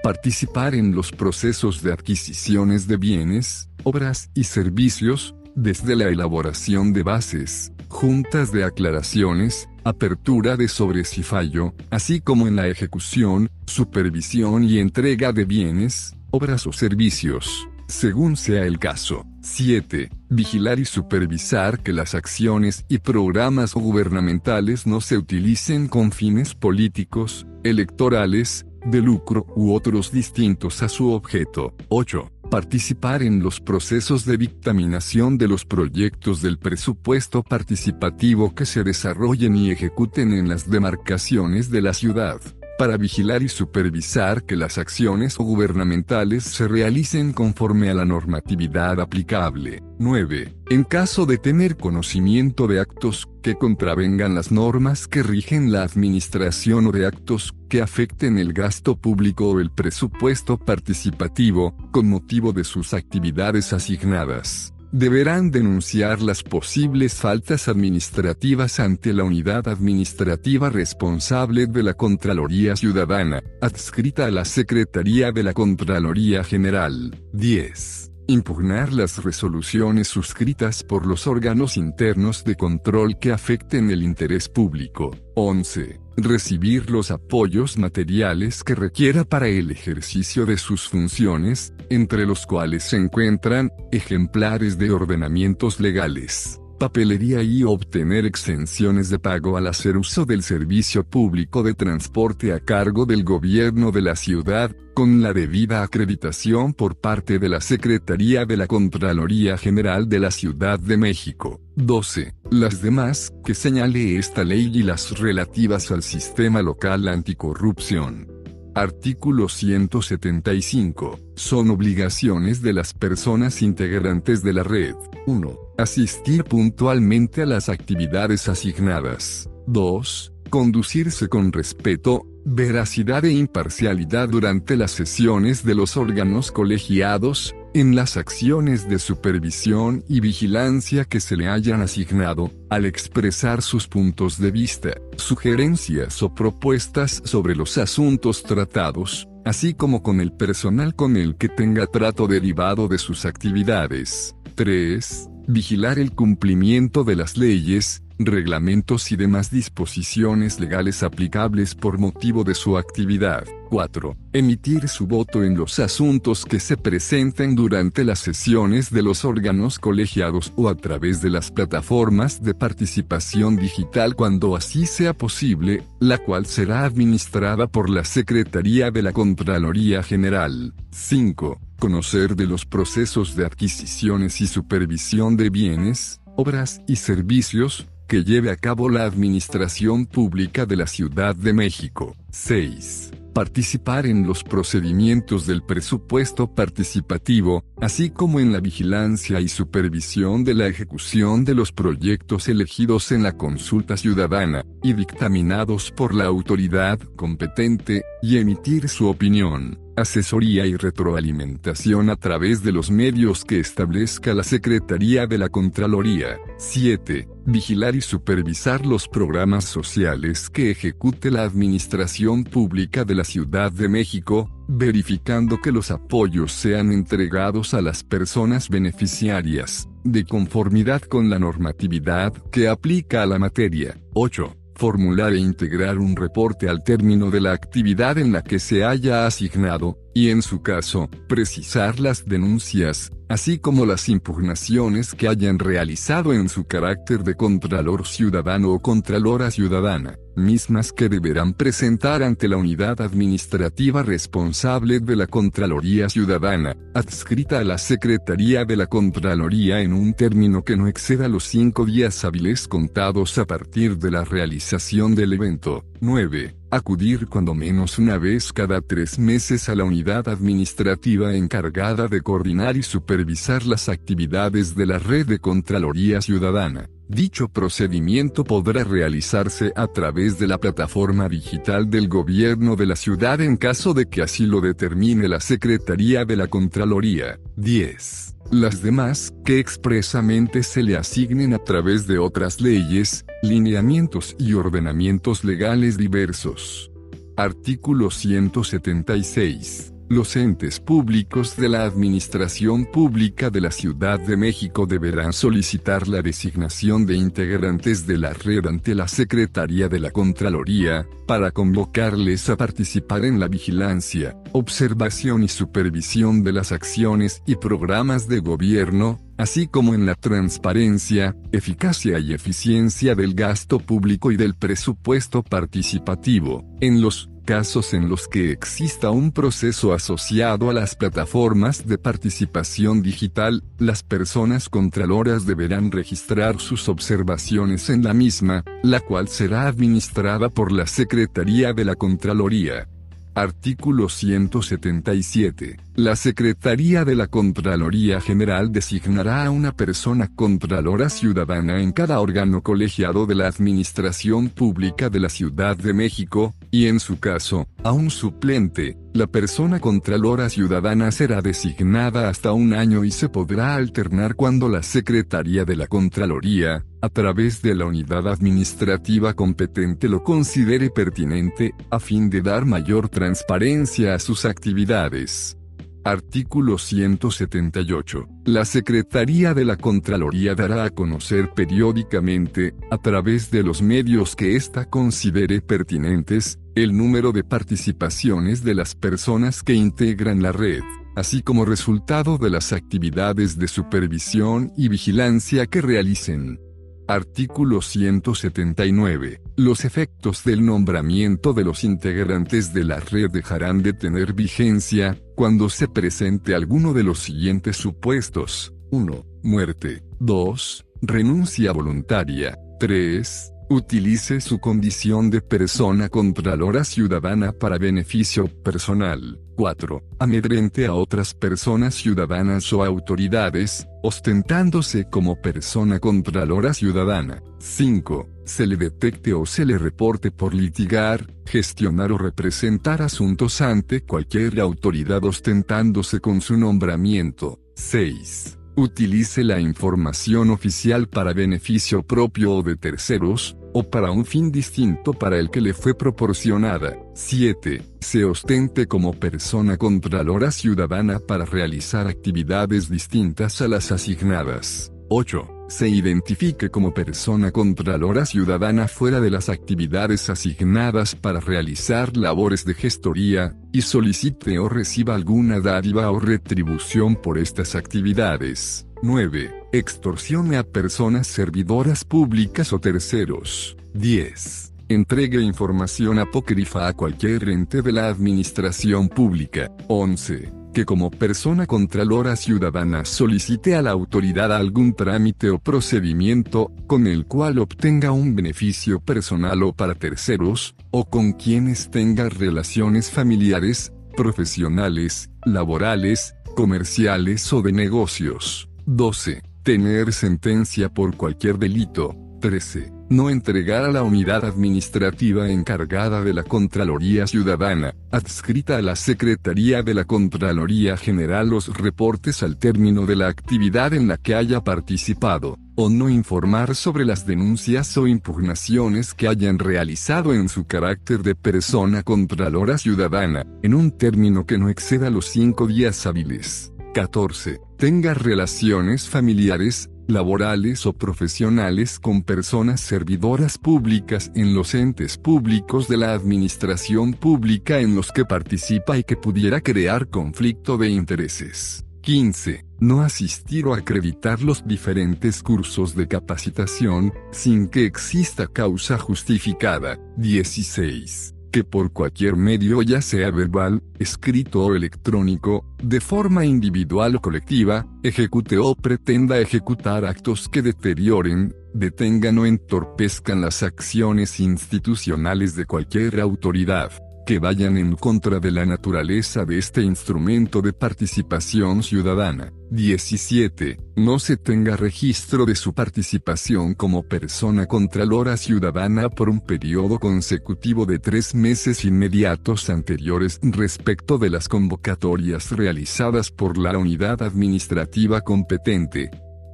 Participar 0.03 0.75
en 0.75 0.93
los 0.93 1.11
procesos 1.11 1.81
de 1.81 1.91
adquisiciones 1.91 2.87
de 2.87 2.97
bienes, 2.97 3.69
obras 3.83 4.29
y 4.35 4.43
servicios, 4.43 5.35
desde 5.55 5.95
la 5.95 6.05
elaboración 6.05 6.93
de 6.93 7.03
bases, 7.03 7.71
juntas 7.87 8.51
de 8.51 8.63
aclaraciones, 8.63 9.67
apertura 9.85 10.57
de 10.57 10.67
sobres 10.67 11.17
y 11.17 11.23
fallo, 11.23 11.73
así 11.91 12.19
como 12.19 12.47
en 12.47 12.57
la 12.57 12.67
ejecución, 12.67 13.49
supervisión 13.67 14.63
y 14.63 14.79
entrega 14.79 15.31
de 15.31 15.45
bienes, 15.45 16.15
obras 16.31 16.67
o 16.67 16.73
servicios, 16.73 17.69
según 17.87 18.35
sea 18.35 18.65
el 18.65 18.79
caso. 18.79 19.25
7. 19.41 20.09
Vigilar 20.29 20.79
y 20.79 20.85
supervisar 20.85 21.83
que 21.83 21.93
las 21.93 22.15
acciones 22.15 22.83
y 22.89 22.97
programas 22.97 23.75
gubernamentales 23.75 24.87
no 24.87 25.01
se 25.01 25.17
utilicen 25.17 25.87
con 25.87 26.11
fines 26.11 26.55
políticos, 26.55 27.45
electorales, 27.63 28.65
de 28.85 29.01
lucro 29.01 29.45
u 29.55 29.73
otros 29.73 30.11
distintos 30.11 30.81
a 30.83 30.89
su 30.89 31.11
objeto. 31.11 31.73
8 31.89 32.34
participar 32.49 33.23
en 33.23 33.41
los 33.41 33.59
procesos 33.59 34.25
de 34.25 34.37
dictaminación 34.37 35.37
de 35.37 35.47
los 35.47 35.65
proyectos 35.65 36.41
del 36.41 36.57
presupuesto 36.57 37.43
participativo 37.43 38.55
que 38.55 38.65
se 38.65 38.83
desarrollen 38.83 39.55
y 39.55 39.71
ejecuten 39.71 40.33
en 40.33 40.49
las 40.49 40.69
demarcaciones 40.69 41.69
de 41.69 41.81
la 41.81 41.93
ciudad 41.93 42.41
para 42.77 42.97
vigilar 42.97 43.43
y 43.43 43.49
supervisar 43.49 44.43
que 44.43 44.55
las 44.55 44.77
acciones 44.77 45.37
gubernamentales 45.37 46.43
se 46.43 46.67
realicen 46.67 47.33
conforme 47.33 47.89
a 47.89 47.93
la 47.93 48.05
normatividad 48.05 48.99
aplicable. 48.99 49.81
9. 49.97 50.55
En 50.69 50.83
caso 50.83 51.25
de 51.25 51.37
tener 51.37 51.77
conocimiento 51.77 52.67
de 52.67 52.79
actos 52.79 53.29
que 53.41 53.55
contravengan 53.55 54.35
las 54.35 54.51
normas 54.51 55.07
que 55.07 55.23
rigen 55.23 55.71
la 55.71 55.83
administración 55.83 56.87
o 56.87 56.91
de 56.91 57.05
actos 57.05 57.53
que 57.69 57.81
afecten 57.81 58.37
el 58.37 58.53
gasto 58.53 58.95
público 58.97 59.49
o 59.49 59.59
el 59.59 59.71
presupuesto 59.71 60.57
participativo, 60.57 61.75
con 61.91 62.09
motivo 62.09 62.51
de 62.51 62.63
sus 62.63 62.93
actividades 62.93 63.73
asignadas. 63.73 64.74
Deberán 64.95 65.51
denunciar 65.51 66.21
las 66.21 66.41
posibles 66.41 67.15
faltas 67.15 67.67
administrativas 67.67 68.79
ante 68.79 69.11
la 69.11 69.25
unidad 69.25 69.67
administrativa 69.67 70.69
responsable 70.69 71.67
de 71.67 71.83
la 71.83 71.95
Contraloría 71.95 72.77
Ciudadana, 72.77 73.43
adscrita 73.61 74.25
a 74.25 74.31
la 74.31 74.45
Secretaría 74.45 75.33
de 75.33 75.43
la 75.43 75.53
Contraloría 75.53 76.43
General. 76.43 77.13
10 77.33 78.11
impugnar 78.27 78.91
las 78.91 79.23
resoluciones 79.23 80.07
suscritas 80.07 80.83
por 80.83 81.05
los 81.05 81.27
órganos 81.27 81.77
internos 81.77 82.43
de 82.43 82.55
control 82.55 83.19
que 83.19 83.31
afecten 83.31 83.91
el 83.91 84.01
interés 84.01 84.49
público. 84.49 85.15
11. 85.35 86.04
Recibir 86.17 86.89
los 86.89 87.11
apoyos 87.11 87.77
materiales 87.77 88.63
que 88.63 88.75
requiera 88.75 89.25
para 89.25 89.47
el 89.47 89.71
ejercicio 89.71 90.45
de 90.45 90.57
sus 90.57 90.87
funciones, 90.87 91.73
entre 91.89 92.25
los 92.25 92.45
cuales 92.45 92.83
se 92.83 92.97
encuentran 92.97 93.71
ejemplares 93.91 94.77
de 94.77 94.91
ordenamientos 94.91 95.79
legales 95.79 96.59
papelería 96.77 97.41
y 97.41 97.63
obtener 97.63 98.25
exenciones 98.25 99.09
de 99.09 99.19
pago 99.19 99.57
al 99.57 99.67
hacer 99.67 99.97
uso 99.97 100.25
del 100.25 100.43
servicio 100.43 101.03
público 101.03 101.63
de 101.63 101.73
transporte 101.73 102.53
a 102.53 102.59
cargo 102.59 103.05
del 103.05 103.23
gobierno 103.23 103.91
de 103.91 104.01
la 104.01 104.15
ciudad, 104.15 104.75
con 104.93 105.21
la 105.21 105.33
debida 105.33 105.83
acreditación 105.83 106.73
por 106.73 106.95
parte 106.95 107.39
de 107.39 107.49
la 107.49 107.61
Secretaría 107.61 108.45
de 108.45 108.57
la 108.57 108.67
Contraloría 108.67 109.57
General 109.57 110.07
de 110.07 110.19
la 110.19 110.31
Ciudad 110.31 110.79
de 110.79 110.97
México. 110.97 111.61
12. 111.75 112.33
Las 112.51 112.81
demás, 112.81 113.33
que 113.43 113.53
señale 113.53 114.17
esta 114.17 114.43
ley 114.43 114.71
y 114.73 114.83
las 114.83 115.17
relativas 115.19 115.91
al 115.91 116.03
sistema 116.03 116.61
local 116.61 117.07
anticorrupción. 117.07 118.34
Artículo 118.75 119.47
175. 119.47 121.17
Son 121.35 121.69
obligaciones 121.69 122.61
de 122.61 122.73
las 122.73 122.93
personas 122.93 123.61
integrantes 123.61 124.43
de 124.43 124.51
la 124.51 124.63
red. 124.63 124.95
1. 125.27 125.57
Asistir 125.77 126.43
puntualmente 126.43 127.43
a 127.43 127.45
las 127.45 127.69
actividades 127.69 128.49
asignadas. 128.49 129.49
2. 129.67 130.33
Conducirse 130.49 131.29
con 131.29 131.53
respeto, 131.53 132.27
veracidad 132.43 133.23
e 133.23 133.31
imparcialidad 133.31 134.27
durante 134.27 134.75
las 134.75 134.91
sesiones 134.91 135.63
de 135.63 135.73
los 135.73 135.95
órganos 135.95 136.51
colegiados, 136.51 137.55
en 137.75 137.93
las 137.93 138.15
acciones 138.15 138.87
de 138.87 138.99
supervisión 138.99 140.05
y 140.07 140.21
vigilancia 140.21 141.03
que 141.03 141.19
se 141.19 141.35
le 141.35 141.49
hayan 141.49 141.81
asignado, 141.81 142.49
al 142.69 142.85
expresar 142.85 143.61
sus 143.61 143.89
puntos 143.89 144.39
de 144.39 144.49
vista, 144.49 144.91
sugerencias 145.17 146.23
o 146.23 146.33
propuestas 146.33 147.21
sobre 147.25 147.53
los 147.53 147.77
asuntos 147.77 148.43
tratados, 148.43 149.27
así 149.43 149.73
como 149.73 150.03
con 150.03 150.21
el 150.21 150.31
personal 150.31 150.95
con 150.95 151.17
el 151.17 151.35
que 151.35 151.49
tenga 151.49 151.85
trato 151.85 152.27
derivado 152.27 152.87
de 152.87 152.97
sus 152.97 153.25
actividades. 153.25 154.37
3. 154.55 155.27
Vigilar 155.49 155.99
el 155.99 156.11
cumplimiento 156.11 157.03
de 157.03 157.17
las 157.17 157.35
leyes, 157.35 158.03
reglamentos 158.19 159.11
y 159.11 159.15
demás 159.15 159.51
disposiciones 159.51 160.59
legales 160.59 161.03
aplicables 161.03 161.75
por 161.75 161.97
motivo 161.97 162.43
de 162.43 162.55
su 162.55 162.77
actividad. 162.77 163.45
4. 163.69 164.15
Emitir 164.33 164.87
su 164.87 165.07
voto 165.07 165.43
en 165.43 165.57
los 165.57 165.79
asuntos 165.79 166.45
que 166.45 166.59
se 166.59 166.77
presenten 166.77 167.55
durante 167.55 168.03
las 168.03 168.19
sesiones 168.19 168.91
de 168.91 169.01
los 169.01 169.25
órganos 169.25 169.79
colegiados 169.79 170.53
o 170.55 170.69
a 170.69 170.75
través 170.75 171.21
de 171.21 171.29
las 171.29 171.51
plataformas 171.51 172.41
de 172.41 172.53
participación 172.53 173.57
digital 173.57 174.15
cuando 174.15 174.55
así 174.55 174.85
sea 174.85 175.13
posible, 175.13 175.83
la 175.99 176.17
cual 176.17 176.45
será 176.45 176.85
administrada 176.85 177.67
por 177.67 177.89
la 177.89 178.03
Secretaría 178.03 178.91
de 178.91 179.01
la 179.01 179.11
Contraloría 179.11 180.03
General. 180.03 180.73
5. 180.91 181.59
Conocer 181.79 182.35
de 182.35 182.45
los 182.45 182.65
procesos 182.65 183.35
de 183.35 183.45
adquisiciones 183.45 184.39
y 184.41 184.47
supervisión 184.47 185.35
de 185.35 185.49
bienes, 185.49 186.21
obras 186.35 186.81
y 186.87 186.97
servicios, 186.97 187.87
que 188.07 188.23
lleve 188.23 188.51
a 188.51 188.55
cabo 188.55 188.89
la 188.89 189.03
Administración 189.03 190.05
Pública 190.05 190.65
de 190.65 190.75
la 190.75 190.87
Ciudad 190.87 191.35
de 191.35 191.53
México. 191.53 192.15
6. 192.31 193.11
Participar 193.33 194.05
en 194.05 194.25
los 194.25 194.43
procedimientos 194.43 195.45
del 195.45 195.63
presupuesto 195.63 196.47
participativo, 196.47 197.63
así 197.81 198.09
como 198.09 198.39
en 198.39 198.51
la 198.51 198.59
vigilancia 198.59 199.39
y 199.39 199.47
supervisión 199.47 200.43
de 200.43 200.53
la 200.53 200.67
ejecución 200.67 201.45
de 201.45 201.55
los 201.55 201.71
proyectos 201.71 202.47
elegidos 202.47 203.11
en 203.11 203.23
la 203.23 203.37
consulta 203.37 203.97
ciudadana, 203.97 204.63
y 204.83 204.93
dictaminados 204.93 205.91
por 205.91 206.13
la 206.13 206.25
autoridad 206.25 206.99
competente, 207.15 208.03
y 208.21 208.37
emitir 208.37 208.89
su 208.89 209.07
opinión 209.07 209.85
asesoría 209.95 210.65
y 210.65 210.75
retroalimentación 210.75 212.09
a 212.09 212.15
través 212.15 212.63
de 212.63 212.71
los 212.71 212.91
medios 212.91 213.45
que 213.45 213.59
establezca 213.59 214.33
la 214.33 214.43
Secretaría 214.43 215.25
de 215.25 215.37
la 215.37 215.49
Contraloría. 215.49 216.37
7. 216.57 217.27
Vigilar 217.45 217.95
y 217.95 218.01
supervisar 218.01 218.85
los 218.85 219.07
programas 219.07 219.65
sociales 219.65 220.49
que 220.49 220.71
ejecute 220.71 221.31
la 221.31 221.43
Administración 221.43 222.43
Pública 222.43 223.05
de 223.05 223.15
la 223.15 223.23
Ciudad 223.23 223.71
de 223.71 223.87
México, 223.87 224.49
verificando 224.67 225.59
que 225.61 225.71
los 225.71 225.91
apoyos 225.91 226.51
sean 226.51 226.91
entregados 226.91 227.73
a 227.73 227.81
las 227.81 228.03
personas 228.03 228.69
beneficiarias, 228.69 229.87
de 230.03 230.25
conformidad 230.25 231.01
con 231.01 231.29
la 231.29 231.39
normatividad 231.39 232.33
que 232.51 232.67
aplica 232.67 233.23
a 233.23 233.25
la 233.25 233.39
materia. 233.39 233.99
8 234.13 234.55
formular 234.75 235.33
e 235.33 235.39
integrar 235.39 235.97
un 235.97 236.15
reporte 236.15 236.69
al 236.69 236.83
término 236.83 237.31
de 237.31 237.41
la 237.41 237.53
actividad 237.53 238.17
en 238.17 238.31
la 238.31 238.43
que 238.43 238.59
se 238.59 238.83
haya 238.83 239.25
asignado, 239.25 239.97
y 240.17 240.29
en 240.29 240.41
su 240.41 240.61
caso, 240.61 241.09
precisar 241.27 241.99
las 241.99 242.23
denuncias, 242.25 243.11
así 243.27 243.59
como 243.59 243.85
las 243.85 244.07
impugnaciones 244.07 245.13
que 245.13 245.27
hayan 245.27 245.59
realizado 245.59 246.31
en 246.31 246.47
su 246.47 246.63
carácter 246.63 247.25
de 247.25 247.35
Contralor 247.35 248.07
Ciudadano 248.07 248.71
o 248.71 248.79
Contralora 248.79 249.51
Ciudadana, 249.51 250.17
mismas 250.37 250.93
que 250.93 251.09
deberán 251.09 251.53
presentar 251.53 252.23
ante 252.23 252.47
la 252.47 252.55
unidad 252.55 253.01
administrativa 253.01 254.03
responsable 254.03 255.01
de 255.01 255.17
la 255.17 255.27
Contraloría 255.27 256.07
Ciudadana, 256.07 256.77
adscrita 256.93 257.59
a 257.59 257.65
la 257.65 257.77
Secretaría 257.77 258.63
de 258.63 258.77
la 258.77 258.87
Contraloría 258.87 259.81
en 259.81 259.91
un 259.91 260.13
término 260.13 260.63
que 260.63 260.77
no 260.77 260.87
exceda 260.87 261.27
los 261.27 261.43
cinco 261.43 261.85
días 261.85 262.23
hábiles 262.23 262.69
contados 262.69 263.37
a 263.37 263.43
partir 263.43 263.97
de 263.97 264.11
la 264.11 264.23
realización 264.23 265.13
del 265.13 265.33
evento. 265.33 265.83
9 265.99 266.55
acudir 266.75 267.27
cuando 267.27 267.53
menos 267.53 267.97
una 267.99 268.17
vez 268.17 268.53
cada 268.53 268.81
tres 268.81 269.19
meses 269.19 269.69
a 269.69 269.75
la 269.75 269.83
unidad 269.83 270.27
administrativa 270.27 271.33
encargada 271.35 272.07
de 272.07 272.21
coordinar 272.21 272.77
y 272.77 272.83
supervisar 272.83 273.65
las 273.65 273.89
actividades 273.89 274.75
de 274.75 274.85
la 274.85 274.99
red 274.99 275.25
de 275.25 275.39
Contraloría 275.39 276.21
Ciudadana. 276.21 276.89
Dicho 277.07 277.47
procedimiento 277.47 278.43
podrá 278.43 278.83
realizarse 278.83 279.71
a 279.75 279.87
través 279.87 280.39
de 280.39 280.47
la 280.47 280.57
plataforma 280.57 281.29
digital 281.29 281.89
del 281.89 282.07
gobierno 282.07 282.75
de 282.75 282.85
la 282.85 282.95
ciudad 282.95 283.41
en 283.41 283.57
caso 283.57 283.93
de 283.93 284.07
que 284.07 284.21
así 284.21 284.45
lo 284.45 284.61
determine 284.61 285.27
la 285.27 285.39
Secretaría 285.39 286.25
de 286.25 286.35
la 286.35 286.47
Contraloría. 286.47 287.39
10 287.55 288.35
las 288.51 288.81
demás, 288.81 289.33
que 289.43 289.59
expresamente 289.59 290.63
se 290.63 290.83
le 290.83 290.97
asignen 290.97 291.53
a 291.53 291.59
través 291.59 292.07
de 292.07 292.19
otras 292.19 292.61
leyes, 292.61 293.25
lineamientos 293.41 294.35
y 294.37 294.53
ordenamientos 294.53 295.43
legales 295.43 295.97
diversos. 295.97 296.91
Artículo 297.37 298.11
176. 298.11 299.94
Los 300.07 300.35
entes 300.35 300.79
públicos 300.79 301.55
de 301.57 301.67
la 301.67 301.83
Administración 301.83 302.85
Pública 302.85 303.49
de 303.49 303.59
la 303.59 303.71
Ciudad 303.71 304.19
de 304.19 304.37
México 304.37 304.85
deberán 304.85 305.33
solicitar 305.33 306.07
la 306.07 306.21
designación 306.21 307.07
de 307.07 307.15
integrantes 307.15 308.05
de 308.05 308.19
la 308.19 308.31
red 308.33 308.67
ante 308.67 308.93
la 308.93 309.07
Secretaría 309.07 309.89
de 309.89 309.99
la 309.99 310.11
Contraloría, 310.11 311.07
para 311.25 311.49
convocarles 311.49 312.47
a 312.51 312.55
participar 312.55 313.25
en 313.25 313.39
la 313.39 313.47
vigilancia, 313.47 314.37
observación 314.51 315.41
y 315.41 315.47
supervisión 315.47 316.43
de 316.43 316.53
las 316.53 316.71
acciones 316.71 317.41
y 317.47 317.55
programas 317.55 318.27
de 318.27 318.41
gobierno, 318.41 319.19
así 319.37 319.65
como 319.65 319.95
en 319.95 320.05
la 320.05 320.13
transparencia, 320.13 321.35
eficacia 321.51 322.19
y 322.19 322.31
eficiencia 322.31 323.15
del 323.15 323.33
gasto 323.33 323.79
público 323.79 324.31
y 324.31 324.37
del 324.37 324.53
presupuesto 324.53 325.41
participativo, 325.41 326.63
en 326.79 327.01
los 327.01 327.31
casos 327.45 327.93
en 327.93 328.09
los 328.09 328.27
que 328.27 328.51
exista 328.51 329.11
un 329.11 329.31
proceso 329.31 329.93
asociado 329.93 330.69
a 330.69 330.73
las 330.73 330.95
plataformas 330.95 331.87
de 331.87 331.97
participación 331.97 333.01
digital, 333.01 333.63
las 333.77 334.03
personas 334.03 334.67
contraloras 334.67 335.45
deberán 335.45 335.91
registrar 335.91 336.59
sus 336.59 336.89
observaciones 336.89 337.89
en 337.89 338.03
la 338.03 338.13
misma, 338.13 338.63
la 338.83 338.99
cual 338.99 339.27
será 339.27 339.67
administrada 339.67 340.49
por 340.49 340.71
la 340.71 340.87
Secretaría 340.87 341.73
de 341.73 341.85
la 341.85 341.95
Contraloría. 341.95 342.89
Artículo 343.35 344.07
177. 344.07 345.77
La 345.95 346.15
Secretaría 346.15 347.03
de 347.03 347.15
la 347.15 347.27
Contraloría 347.27 348.21
General 348.21 348.71
designará 348.71 349.45
a 349.45 349.51
una 349.51 349.73
persona 349.73 350.31
Contralora 350.33 351.09
Ciudadana 351.09 351.81
en 351.81 351.91
cada 351.91 352.21
órgano 352.21 352.63
colegiado 352.63 353.25
de 353.25 353.35
la 353.35 353.47
Administración 353.47 354.47
Pública 354.47 355.09
de 355.09 355.19
la 355.19 355.27
Ciudad 355.27 355.75
de 355.75 355.93
México, 355.93 356.55
y 356.71 356.87
en 356.87 357.01
su 357.01 357.19
caso, 357.19 357.67
a 357.83 357.91
un 357.91 358.09
suplente, 358.09 358.97
la 359.15 359.27
persona 359.27 359.79
Contralora 359.79 360.49
Ciudadana 360.49 361.09
será 361.09 361.41
designada 361.41 362.27
hasta 362.27 362.51
un 362.51 362.73
año 362.73 363.05
y 363.05 363.11
se 363.11 363.29
podrá 363.29 363.75
alternar 363.75 364.35
cuando 364.35 364.67
la 364.67 364.83
Secretaría 364.83 365.63
de 365.63 365.77
la 365.77 365.87
Contraloría, 365.87 366.83
a 366.99 367.07
través 367.07 367.61
de 367.61 367.75
la 367.75 367.85
unidad 367.85 368.27
administrativa 368.27 369.33
competente 369.33 370.09
lo 370.09 370.21
considere 370.21 370.89
pertinente, 370.89 371.73
a 371.89 372.01
fin 372.01 372.29
de 372.29 372.41
dar 372.41 372.65
mayor 372.65 373.07
transparencia 373.07 374.15
a 374.15 374.19
sus 374.19 374.43
actividades. 374.43 375.57
Artículo 376.03 376.77
178. 376.77 378.27
La 378.43 378.65
Secretaría 378.65 379.53
de 379.53 379.63
la 379.63 379.77
Contraloría 379.77 380.55
dará 380.55 380.83
a 380.83 380.89
conocer 380.89 381.51
periódicamente, 381.55 382.75
a 382.91 382.97
través 382.97 383.49
de 383.49 383.63
los 383.63 383.81
medios 383.81 384.35
que 384.35 384.57
ésta 384.57 384.89
considere 384.89 385.61
pertinentes, 385.61 386.59
el 386.75 386.95
número 386.95 387.31
de 387.31 387.43
participaciones 387.43 388.63
de 388.63 388.75
las 388.75 388.95
personas 388.95 389.63
que 389.63 389.73
integran 389.73 390.41
la 390.41 390.51
red, 390.51 390.81
así 391.15 391.41
como 391.41 391.63
resultado 391.63 392.37
de 392.37 392.49
las 392.49 392.73
actividades 392.73 393.57
de 393.57 393.69
supervisión 393.69 394.73
y 394.75 394.89
vigilancia 394.89 395.67
que 395.67 395.81
realicen. 395.81 396.59
Artículo 397.07 397.81
179. 397.81 399.41
Los 399.55 399.85
efectos 399.85 400.43
del 400.43 400.65
nombramiento 400.65 401.53
de 401.53 401.63
los 401.63 401.83
integrantes 401.83 402.73
de 402.73 402.83
la 402.83 402.99
red 402.99 403.29
dejarán 403.31 403.81
de 403.81 403.93
tener 403.93 404.33
vigencia, 404.33 405.17
cuando 405.35 405.69
se 405.69 405.87
presente 405.87 406.55
alguno 406.55 406.93
de 406.93 407.03
los 407.03 407.19
siguientes 407.19 407.77
supuestos. 407.77 408.73
1. 408.91 409.25
Muerte. 409.43 410.03
2. 410.19 410.85
Renuncia 411.03 411.71
voluntaria. 411.71 412.57
3. 412.79 413.51
Utilice 413.69 414.41
su 414.41 414.59
condición 414.59 415.31
de 415.31 415.41
persona 415.41 416.07
contralora 416.09 416.83
ciudadana 416.83 417.51
para 417.51 417.79
beneficio 417.79 418.47
personal. 418.61 419.39
4. 419.55 420.03
Amedrente 420.19 420.85
a 420.85 420.93
otras 420.93 421.33
personas 421.33 421.95
ciudadanas 421.95 422.71
o 422.73 422.83
autoridades, 422.83 423.87
ostentándose 424.03 425.09
como 425.09 425.41
persona 425.41 425.99
contralora 425.99 426.75
ciudadana. 426.75 427.41
5. 427.57 428.29
Se 428.45 428.67
le 428.67 428.77
detecte 428.77 429.33
o 429.33 429.47
se 429.47 429.65
le 429.65 429.79
reporte 429.79 430.29
por 430.29 430.53
litigar, 430.53 431.33
gestionar 431.47 432.11
o 432.11 432.19
representar 432.19 433.01
asuntos 433.01 433.61
ante 433.61 434.01
cualquier 434.01 434.59
autoridad 434.59 435.23
ostentándose 435.23 436.19
con 436.19 436.39
su 436.41 436.55
nombramiento. 436.55 437.59
6 437.73 438.59
utilice 438.75 439.43
la 439.43 439.59
información 439.59 440.49
oficial 440.49 441.07
para 441.07 441.33
beneficio 441.33 442.03
propio 442.03 442.53
o 442.53 442.63
de 442.63 442.75
terceros, 442.75 443.57
o 443.73 443.83
para 443.83 444.11
un 444.11 444.25
fin 444.25 444.51
distinto 444.51 445.13
para 445.13 445.37
el 445.37 445.49
que 445.49 445.59
le 445.59 445.73
fue 445.73 445.93
proporcionada. 445.97 446.97
7. 447.13 447.81
Se 447.99 448.23
ostente 448.23 448.87
como 448.87 449.13
persona 449.13 449.77
contralora 449.77 450.51
ciudadana 450.51 451.19
para 451.19 451.45
realizar 451.45 452.07
actividades 452.07 452.89
distintas 452.89 453.61
a 453.61 453.67
las 453.67 453.91
asignadas. 453.91 454.94
8 455.09 455.55
se 455.67 455.89
identifique 455.89 456.69
como 456.69 456.93
persona 456.93 457.51
contralora 457.51 458.25
ciudadana 458.25 458.87
fuera 458.87 459.19
de 459.19 459.31
las 459.31 459.49
actividades 459.49 460.29
asignadas 460.29 461.15
para 461.15 461.39
realizar 461.39 462.15
labores 462.15 462.65
de 462.65 462.75
gestoría, 462.75 463.55
y 463.71 463.81
solicite 463.81 464.59
o 464.59 464.69
reciba 464.69 465.15
alguna 465.15 465.59
dádiva 465.59 466.11
o 466.11 466.19
retribución 466.19 467.15
por 467.15 467.37
estas 467.37 467.75
actividades. 467.75 468.87
9. 469.01 469.69
Extorsione 469.73 470.57
a 470.57 470.63
personas 470.63 471.27
servidoras 471.27 472.05
públicas 472.05 472.71
o 472.71 472.79
terceros. 472.79 473.75
10. 473.93 474.73
Entregue 474.89 475.41
información 475.41 476.19
apócrifa 476.19 476.87
a 476.87 476.93
cualquier 476.93 477.49
ente 477.49 477.81
de 477.81 477.91
la 477.91 478.07
administración 478.07 479.09
pública. 479.09 479.71
11 479.87 480.64
que 480.75 480.83
como 480.83 481.09
persona 481.09 481.67
contralora 481.67 482.35
ciudadana 482.35 483.05
solicite 483.05 483.75
a 483.75 483.81
la 483.81 483.91
autoridad 483.91 484.51
algún 484.51 484.93
trámite 484.93 485.49
o 485.49 485.57
procedimiento, 485.57 486.69
con 486.85 487.07
el 487.07 487.27
cual 487.27 487.59
obtenga 487.59 488.11
un 488.11 488.35
beneficio 488.35 488.99
personal 488.99 489.63
o 489.63 489.71
para 489.71 489.95
terceros, 489.95 490.75
o 490.91 491.05
con 491.05 491.31
quienes 491.31 491.89
tenga 491.91 492.27
relaciones 492.27 493.09
familiares, 493.09 493.93
profesionales, 494.17 495.29
laborales, 495.45 496.35
comerciales 496.57 497.53
o 497.53 497.61
de 497.61 497.71
negocios. 497.71 498.67
12. 498.85 499.43
Tener 499.63 500.11
sentencia 500.11 500.89
por 500.89 501.15
cualquier 501.15 501.57
delito. 501.57 502.17
13 502.41 502.94
no 503.09 503.29
entregar 503.29 503.83
a 503.83 503.91
la 503.91 504.03
unidad 504.03 504.45
administrativa 504.45 505.49
encargada 505.49 506.23
de 506.23 506.33
la 506.33 506.43
Contraloría 506.43 507.27
Ciudadana, 507.27 507.93
adscrita 508.11 508.77
a 508.77 508.81
la 508.81 508.95
Secretaría 508.95 509.83
de 509.83 509.93
la 509.93 510.05
Contraloría 510.05 510.97
General 510.97 511.49
los 511.49 511.75
reportes 511.77 512.43
al 512.43 512.57
término 512.57 513.05
de 513.05 513.15
la 513.15 513.27
actividad 513.27 513.93
en 513.93 514.07
la 514.07 514.17
que 514.17 514.35
haya 514.35 514.63
participado, 514.63 515.57
o 515.75 515.89
no 515.89 516.09
informar 516.09 516.75
sobre 516.75 517.05
las 517.05 517.27
denuncias 517.27 517.97
o 517.97 518.07
impugnaciones 518.07 519.13
que 519.13 519.27
hayan 519.27 519.59
realizado 519.59 520.33
en 520.33 520.49
su 520.49 520.65
carácter 520.65 521.21
de 521.21 521.35
persona 521.35 522.03
Contralora 522.03 522.77
Ciudadana, 522.77 523.45
en 523.61 523.73
un 523.73 523.91
término 523.91 524.45
que 524.45 524.57
no 524.57 524.69
exceda 524.69 525.09
los 525.09 525.25
cinco 525.25 525.67
días 525.67 526.05
hábiles. 526.05 526.71
14. 526.95 527.59
Tenga 527.77 528.13
relaciones 528.13 529.09
familiares, 529.09 529.89
laborales 530.07 530.85
o 530.85 530.93
profesionales 530.93 531.99
con 531.99 532.23
personas 532.23 532.81
servidoras 532.81 533.57
públicas 533.57 534.31
en 534.35 534.53
los 534.53 534.73
entes 534.75 535.17
públicos 535.17 535.87
de 535.87 535.97
la 535.97 536.13
administración 536.13 537.13
pública 537.13 537.79
en 537.79 537.95
los 537.95 538.11
que 538.11 538.25
participa 538.25 538.97
y 538.97 539.03
que 539.03 539.17
pudiera 539.17 539.61
crear 539.61 540.07
conflicto 540.07 540.77
de 540.77 540.89
intereses. 540.89 541.85
15. 542.01 542.63
No 542.79 543.01
asistir 543.01 543.65
o 543.65 543.73
acreditar 543.73 544.41
los 544.41 544.65
diferentes 544.67 545.41
cursos 545.41 545.95
de 545.95 546.07
capacitación, 546.07 547.13
sin 547.31 547.67
que 547.67 547.85
exista 547.85 548.47
causa 548.47 548.97
justificada. 548.97 549.97
16 550.17 551.34
que 551.55 551.63
por 551.63 551.93
cualquier 551.93 552.35
medio 552.35 552.81
ya 552.81 553.01
sea 553.01 553.31
verbal, 553.31 553.81
escrito 553.97 554.65
o 554.65 554.75
electrónico, 554.75 555.63
de 555.81 556.01
forma 556.01 556.43
individual 556.43 557.15
o 557.15 557.21
colectiva, 557.21 557.87
ejecute 558.03 558.57
o 558.57 558.75
pretenda 558.75 559.39
ejecutar 559.39 560.03
actos 560.03 560.49
que 560.49 560.61
deterioren, 560.61 561.55
detengan 561.73 562.39
o 562.39 562.45
entorpezcan 562.45 563.39
las 563.39 563.63
acciones 563.63 564.41
institucionales 564.41 565.55
de 565.55 565.63
cualquier 565.63 566.19
autoridad 566.19 566.91
que 567.25 567.39
vayan 567.39 567.77
en 567.77 567.95
contra 567.95 568.39
de 568.39 568.51
la 568.51 568.65
naturaleza 568.65 569.45
de 569.45 569.57
este 569.57 569.81
instrumento 569.81 570.61
de 570.61 570.73
participación 570.73 571.83
ciudadana. 571.83 572.53
17. 572.71 573.77
No 573.95 574.19
se 574.19 574.37
tenga 574.37 574.75
registro 574.75 575.45
de 575.45 575.55
su 575.55 575.73
participación 575.73 576.73
como 576.73 577.03
persona 577.03 577.65
contralora 577.65 578.37
ciudadana 578.37 579.09
por 579.09 579.29
un 579.29 579.39
periodo 579.39 579.99
consecutivo 579.99 580.85
de 580.85 580.99
tres 580.99 581.33
meses 581.33 581.85
inmediatos 581.85 582.69
anteriores 582.69 583.39
respecto 583.41 584.17
de 584.17 584.29
las 584.29 584.47
convocatorias 584.47 585.51
realizadas 585.51 586.31
por 586.31 586.57
la 586.57 586.77
unidad 586.77 587.21
administrativa 587.21 588.21
competente. 588.21 589.09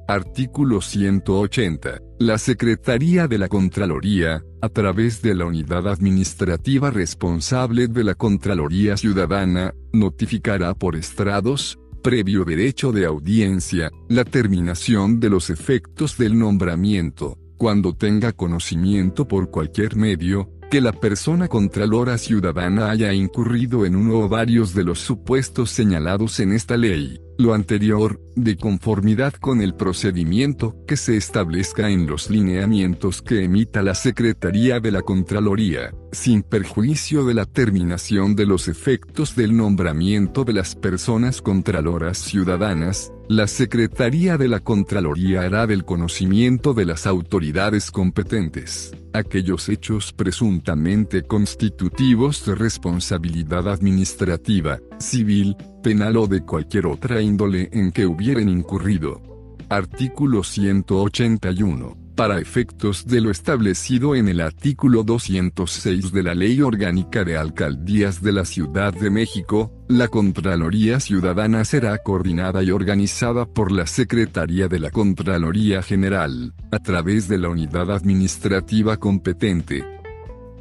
Artículo 0.08 0.80
180. 0.80 2.00
La 2.18 2.38
Secretaría 2.38 3.28
de 3.28 3.38
la 3.38 3.48
Contraloría, 3.48 4.42
a 4.60 4.68
través 4.68 5.22
de 5.22 5.34
la 5.34 5.44
Unidad 5.44 5.86
Administrativa 5.88 6.90
responsable 6.90 7.86
de 7.86 8.04
la 8.04 8.14
Contraloría 8.14 8.96
Ciudadana, 8.96 9.74
notificará 9.92 10.74
por 10.74 10.96
estrados, 10.96 11.78
previo 12.02 12.44
derecho 12.44 12.90
de 12.90 13.06
audiencia, 13.06 13.90
la 14.08 14.24
terminación 14.24 15.20
de 15.20 15.30
los 15.30 15.50
efectos 15.50 16.18
del 16.18 16.36
nombramiento, 16.36 17.38
cuando 17.56 17.94
tenga 17.94 18.32
conocimiento 18.32 19.28
por 19.28 19.50
cualquier 19.50 19.94
medio, 19.94 20.50
que 20.68 20.80
la 20.80 20.92
persona 20.92 21.48
contralora 21.48 22.16
ciudadana 22.16 22.90
haya 22.90 23.12
incurrido 23.12 23.84
en 23.84 23.94
uno 23.94 24.20
o 24.20 24.28
varios 24.28 24.74
de 24.74 24.84
los 24.84 25.00
supuestos 25.00 25.70
señalados 25.70 26.40
en 26.40 26.52
esta 26.52 26.76
ley, 26.76 27.20
lo 27.42 27.54
anterior, 27.54 28.20
de 28.36 28.56
conformidad 28.56 29.34
con 29.34 29.60
el 29.60 29.74
procedimiento 29.74 30.76
que 30.86 30.96
se 30.96 31.16
establezca 31.16 31.90
en 31.90 32.06
los 32.06 32.30
lineamientos 32.30 33.20
que 33.20 33.44
emita 33.44 33.82
la 33.82 33.94
Secretaría 33.94 34.80
de 34.80 34.92
la 34.92 35.02
Contraloría, 35.02 35.92
sin 36.12 36.42
perjuicio 36.42 37.24
de 37.24 37.34
la 37.34 37.44
terminación 37.44 38.36
de 38.36 38.46
los 38.46 38.68
efectos 38.68 39.36
del 39.36 39.56
nombramiento 39.56 40.44
de 40.44 40.54
las 40.54 40.76
personas 40.76 41.42
contraloras 41.42 42.18
ciudadanas, 42.18 43.12
la 43.28 43.46
Secretaría 43.46 44.38
de 44.38 44.48
la 44.48 44.60
Contraloría 44.60 45.42
hará 45.42 45.66
del 45.66 45.84
conocimiento 45.84 46.74
de 46.74 46.86
las 46.86 47.06
autoridades 47.06 47.90
competentes 47.90 48.92
aquellos 49.12 49.68
hechos 49.68 50.12
presuntamente 50.12 51.22
constitutivos 51.22 52.44
de 52.46 52.54
responsabilidad 52.54 53.68
administrativa, 53.68 54.80
civil, 54.98 55.56
penal 55.82 56.16
o 56.16 56.26
de 56.26 56.42
cualquier 56.42 56.86
otra 56.86 57.20
índole 57.20 57.68
en 57.72 57.90
que 57.92 58.06
hubieran 58.06 58.48
incurrido. 58.48 59.20
Artículo 59.68 60.42
181. 60.44 61.96
para 62.14 62.38
efectos 62.38 63.06
de 63.06 63.22
lo 63.22 63.30
establecido 63.30 64.14
en 64.14 64.28
el 64.28 64.42
artículo 64.42 65.02
206 65.02 66.12
de 66.12 66.22
la 66.22 66.34
Ley 66.34 66.60
Orgánica 66.60 67.24
de 67.24 67.38
Alcaldías 67.38 68.22
de 68.22 68.32
la 68.32 68.44
Ciudad 68.44 68.92
de 68.92 69.10
México, 69.10 69.72
la 69.88 70.08
Contraloría 70.08 71.00
Ciudadana 71.00 71.64
será 71.64 71.96
coordinada 71.98 72.62
y 72.62 72.70
organizada 72.70 73.46
por 73.46 73.72
la 73.72 73.86
Secretaría 73.86 74.68
de 74.68 74.78
la 74.78 74.90
Contraloría 74.90 75.82
General, 75.82 76.52
a 76.70 76.78
través 76.78 77.28
de 77.28 77.38
la 77.38 77.48
unidad 77.48 77.90
administrativa 77.90 78.98
competente. 78.98 79.82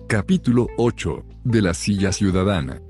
Capítulo 0.07 0.67
8, 0.78 1.26
de 1.43 1.61
la 1.61 1.74
Silla 1.74 2.11
Ciudadana. 2.11 2.82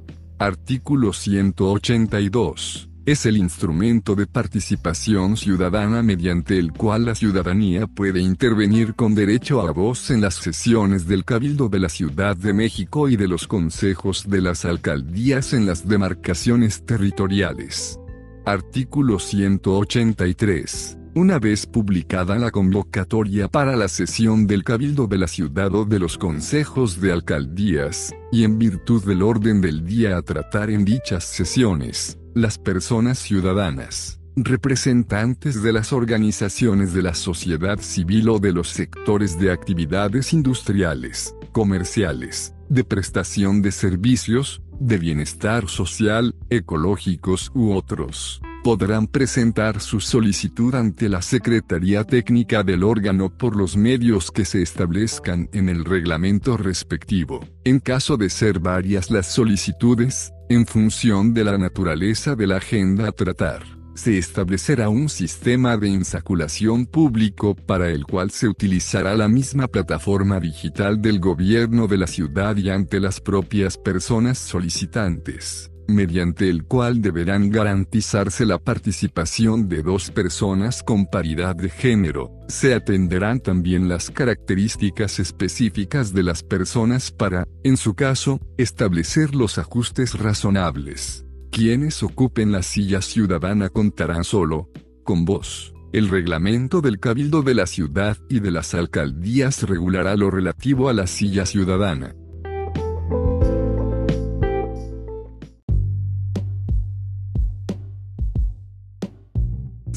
Artículo 0.41 1.13
182 1.13 2.89
es 3.05 3.27
el 3.27 3.37
instrumento 3.37 4.15
de 4.15 4.25
participación 4.25 5.37
ciudadana 5.37 6.01
mediante 6.01 6.57
el 6.57 6.71
cual 6.71 7.05
la 7.05 7.13
ciudadanía 7.13 7.85
puede 7.85 8.21
intervenir 8.21 8.95
con 8.95 9.13
derecho 9.13 9.61
a 9.61 9.71
voz 9.71 10.09
en 10.09 10.19
las 10.19 10.33
sesiones 10.33 11.05
del 11.05 11.25
Cabildo 11.25 11.69
de 11.69 11.77
la 11.77 11.89
Ciudad 11.89 12.35
de 12.35 12.53
México 12.53 13.07
y 13.07 13.17
de 13.17 13.27
los 13.27 13.45
consejos 13.45 14.27
de 14.27 14.41
las 14.41 14.65
alcaldías 14.65 15.53
en 15.53 15.67
las 15.67 15.87
demarcaciones 15.87 16.87
territoriales. 16.87 17.99
Artículo 18.43 19.19
183. 19.19 21.00
Una 21.13 21.39
vez 21.39 21.65
publicada 21.65 22.37
la 22.39 22.51
convocatoria 22.51 23.49
para 23.49 23.75
la 23.75 23.89
sesión 23.89 24.47
del 24.47 24.63
Cabildo 24.63 25.07
de 25.07 25.17
la 25.17 25.27
Ciudad 25.27 25.75
o 25.75 25.83
de 25.83 25.99
los 25.99 26.17
consejos 26.17 27.01
de 27.01 27.11
alcaldías, 27.11 28.13
y 28.31 28.45
en 28.45 28.57
virtud 28.57 29.03
del 29.03 29.21
orden 29.21 29.59
del 29.59 29.85
día 29.85 30.15
a 30.15 30.21
tratar 30.21 30.69
en 30.69 30.85
dichas 30.85 31.25
sesiones, 31.25 32.17
las 32.33 32.57
personas 32.57 33.19
ciudadanas, 33.19 34.21
representantes 34.37 35.61
de 35.61 35.73
las 35.73 35.91
organizaciones 35.91 36.93
de 36.93 37.01
la 37.01 37.13
sociedad 37.13 37.81
civil 37.81 38.29
o 38.29 38.39
de 38.39 38.53
los 38.53 38.69
sectores 38.69 39.37
de 39.37 39.51
actividades 39.51 40.31
industriales, 40.31 41.35
comerciales, 41.51 42.55
de 42.69 42.85
prestación 42.85 43.61
de 43.61 43.73
servicios, 43.73 44.61
de 44.79 44.97
bienestar 44.97 45.67
social, 45.67 46.35
ecológicos 46.49 47.51
u 47.53 47.73
otros, 47.73 48.41
podrán 48.63 49.07
presentar 49.07 49.79
su 49.79 49.99
solicitud 49.99 50.75
ante 50.75 51.09
la 51.09 51.21
Secretaría 51.21 52.03
Técnica 52.03 52.63
del 52.63 52.83
órgano 52.83 53.35
por 53.35 53.55
los 53.55 53.75
medios 53.75 54.31
que 54.31 54.45
se 54.45 54.61
establezcan 54.61 55.49
en 55.53 55.69
el 55.69 55.83
reglamento 55.85 56.57
respectivo. 56.57 57.41
En 57.63 57.79
caso 57.79 58.17
de 58.17 58.29
ser 58.29 58.59
varias 58.59 59.09
las 59.09 59.27
solicitudes, 59.27 60.31
en 60.49 60.65
función 60.65 61.33
de 61.33 61.43
la 61.43 61.57
naturaleza 61.57 62.35
de 62.35 62.47
la 62.47 62.57
agenda 62.57 63.07
a 63.07 63.11
tratar, 63.11 63.63
se 63.95 64.17
establecerá 64.17 64.89
un 64.89 65.09
sistema 65.09 65.77
de 65.77 65.89
insaculación 65.89 66.85
público 66.85 67.55
para 67.55 67.89
el 67.89 68.05
cual 68.05 68.31
se 68.31 68.47
utilizará 68.47 69.15
la 69.15 69.27
misma 69.27 69.67
plataforma 69.67 70.39
digital 70.39 71.01
del 71.01 71.19
gobierno 71.19 71.87
de 71.87 71.97
la 71.97 72.07
ciudad 72.07 72.55
y 72.57 72.69
ante 72.69 72.99
las 72.99 73.19
propias 73.19 73.77
personas 73.77 74.37
solicitantes 74.37 75.70
mediante 75.93 76.49
el 76.49 76.63
cual 76.65 77.01
deberán 77.01 77.49
garantizarse 77.49 78.45
la 78.45 78.57
participación 78.57 79.69
de 79.69 79.83
dos 79.83 80.11
personas 80.11 80.83
con 80.83 81.05
paridad 81.05 81.55
de 81.55 81.69
género. 81.69 82.31
Se 82.47 82.73
atenderán 82.73 83.39
también 83.39 83.87
las 83.87 84.09
características 84.09 85.19
específicas 85.19 86.13
de 86.13 86.23
las 86.23 86.43
personas 86.43 87.11
para, 87.11 87.47
en 87.63 87.77
su 87.77 87.93
caso, 87.93 88.39
establecer 88.57 89.35
los 89.35 89.57
ajustes 89.57 90.17
razonables. 90.17 91.25
Quienes 91.51 92.01
ocupen 92.03 92.51
la 92.51 92.63
silla 92.63 93.01
ciudadana 93.01 93.69
contarán 93.69 94.23
solo 94.23 94.69
con 95.03 95.25
voz. 95.25 95.73
El 95.93 96.07
reglamento 96.07 96.79
del 96.79 96.99
Cabildo 96.99 97.41
de 97.41 97.53
la 97.53 97.65
Ciudad 97.65 98.17
y 98.29 98.39
de 98.39 98.51
las 98.51 98.73
alcaldías 98.73 99.63
regulará 99.63 100.15
lo 100.15 100.31
relativo 100.31 100.87
a 100.87 100.93
la 100.93 101.05
silla 101.07 101.45
ciudadana. 101.45 102.15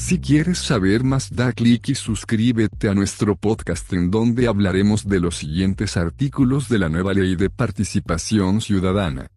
Si 0.05 0.19
quieres 0.19 0.59
saber 0.59 1.03
más 1.03 1.33
da 1.35 1.51
clic 1.51 1.89
y 1.89 1.95
suscríbete 1.95 2.89
a 2.89 2.93
nuestro 2.93 3.35
podcast 3.35 3.91
en 3.91 4.11
donde 4.11 4.47
hablaremos 4.47 5.09
de 5.09 5.19
los 5.19 5.37
siguientes 5.37 5.97
artículos 5.97 6.69
de 6.69 6.77
la 6.77 6.89
nueva 6.89 7.15
ley 7.15 7.35
de 7.35 7.49
participación 7.49 8.61
ciudadana. 8.61 9.31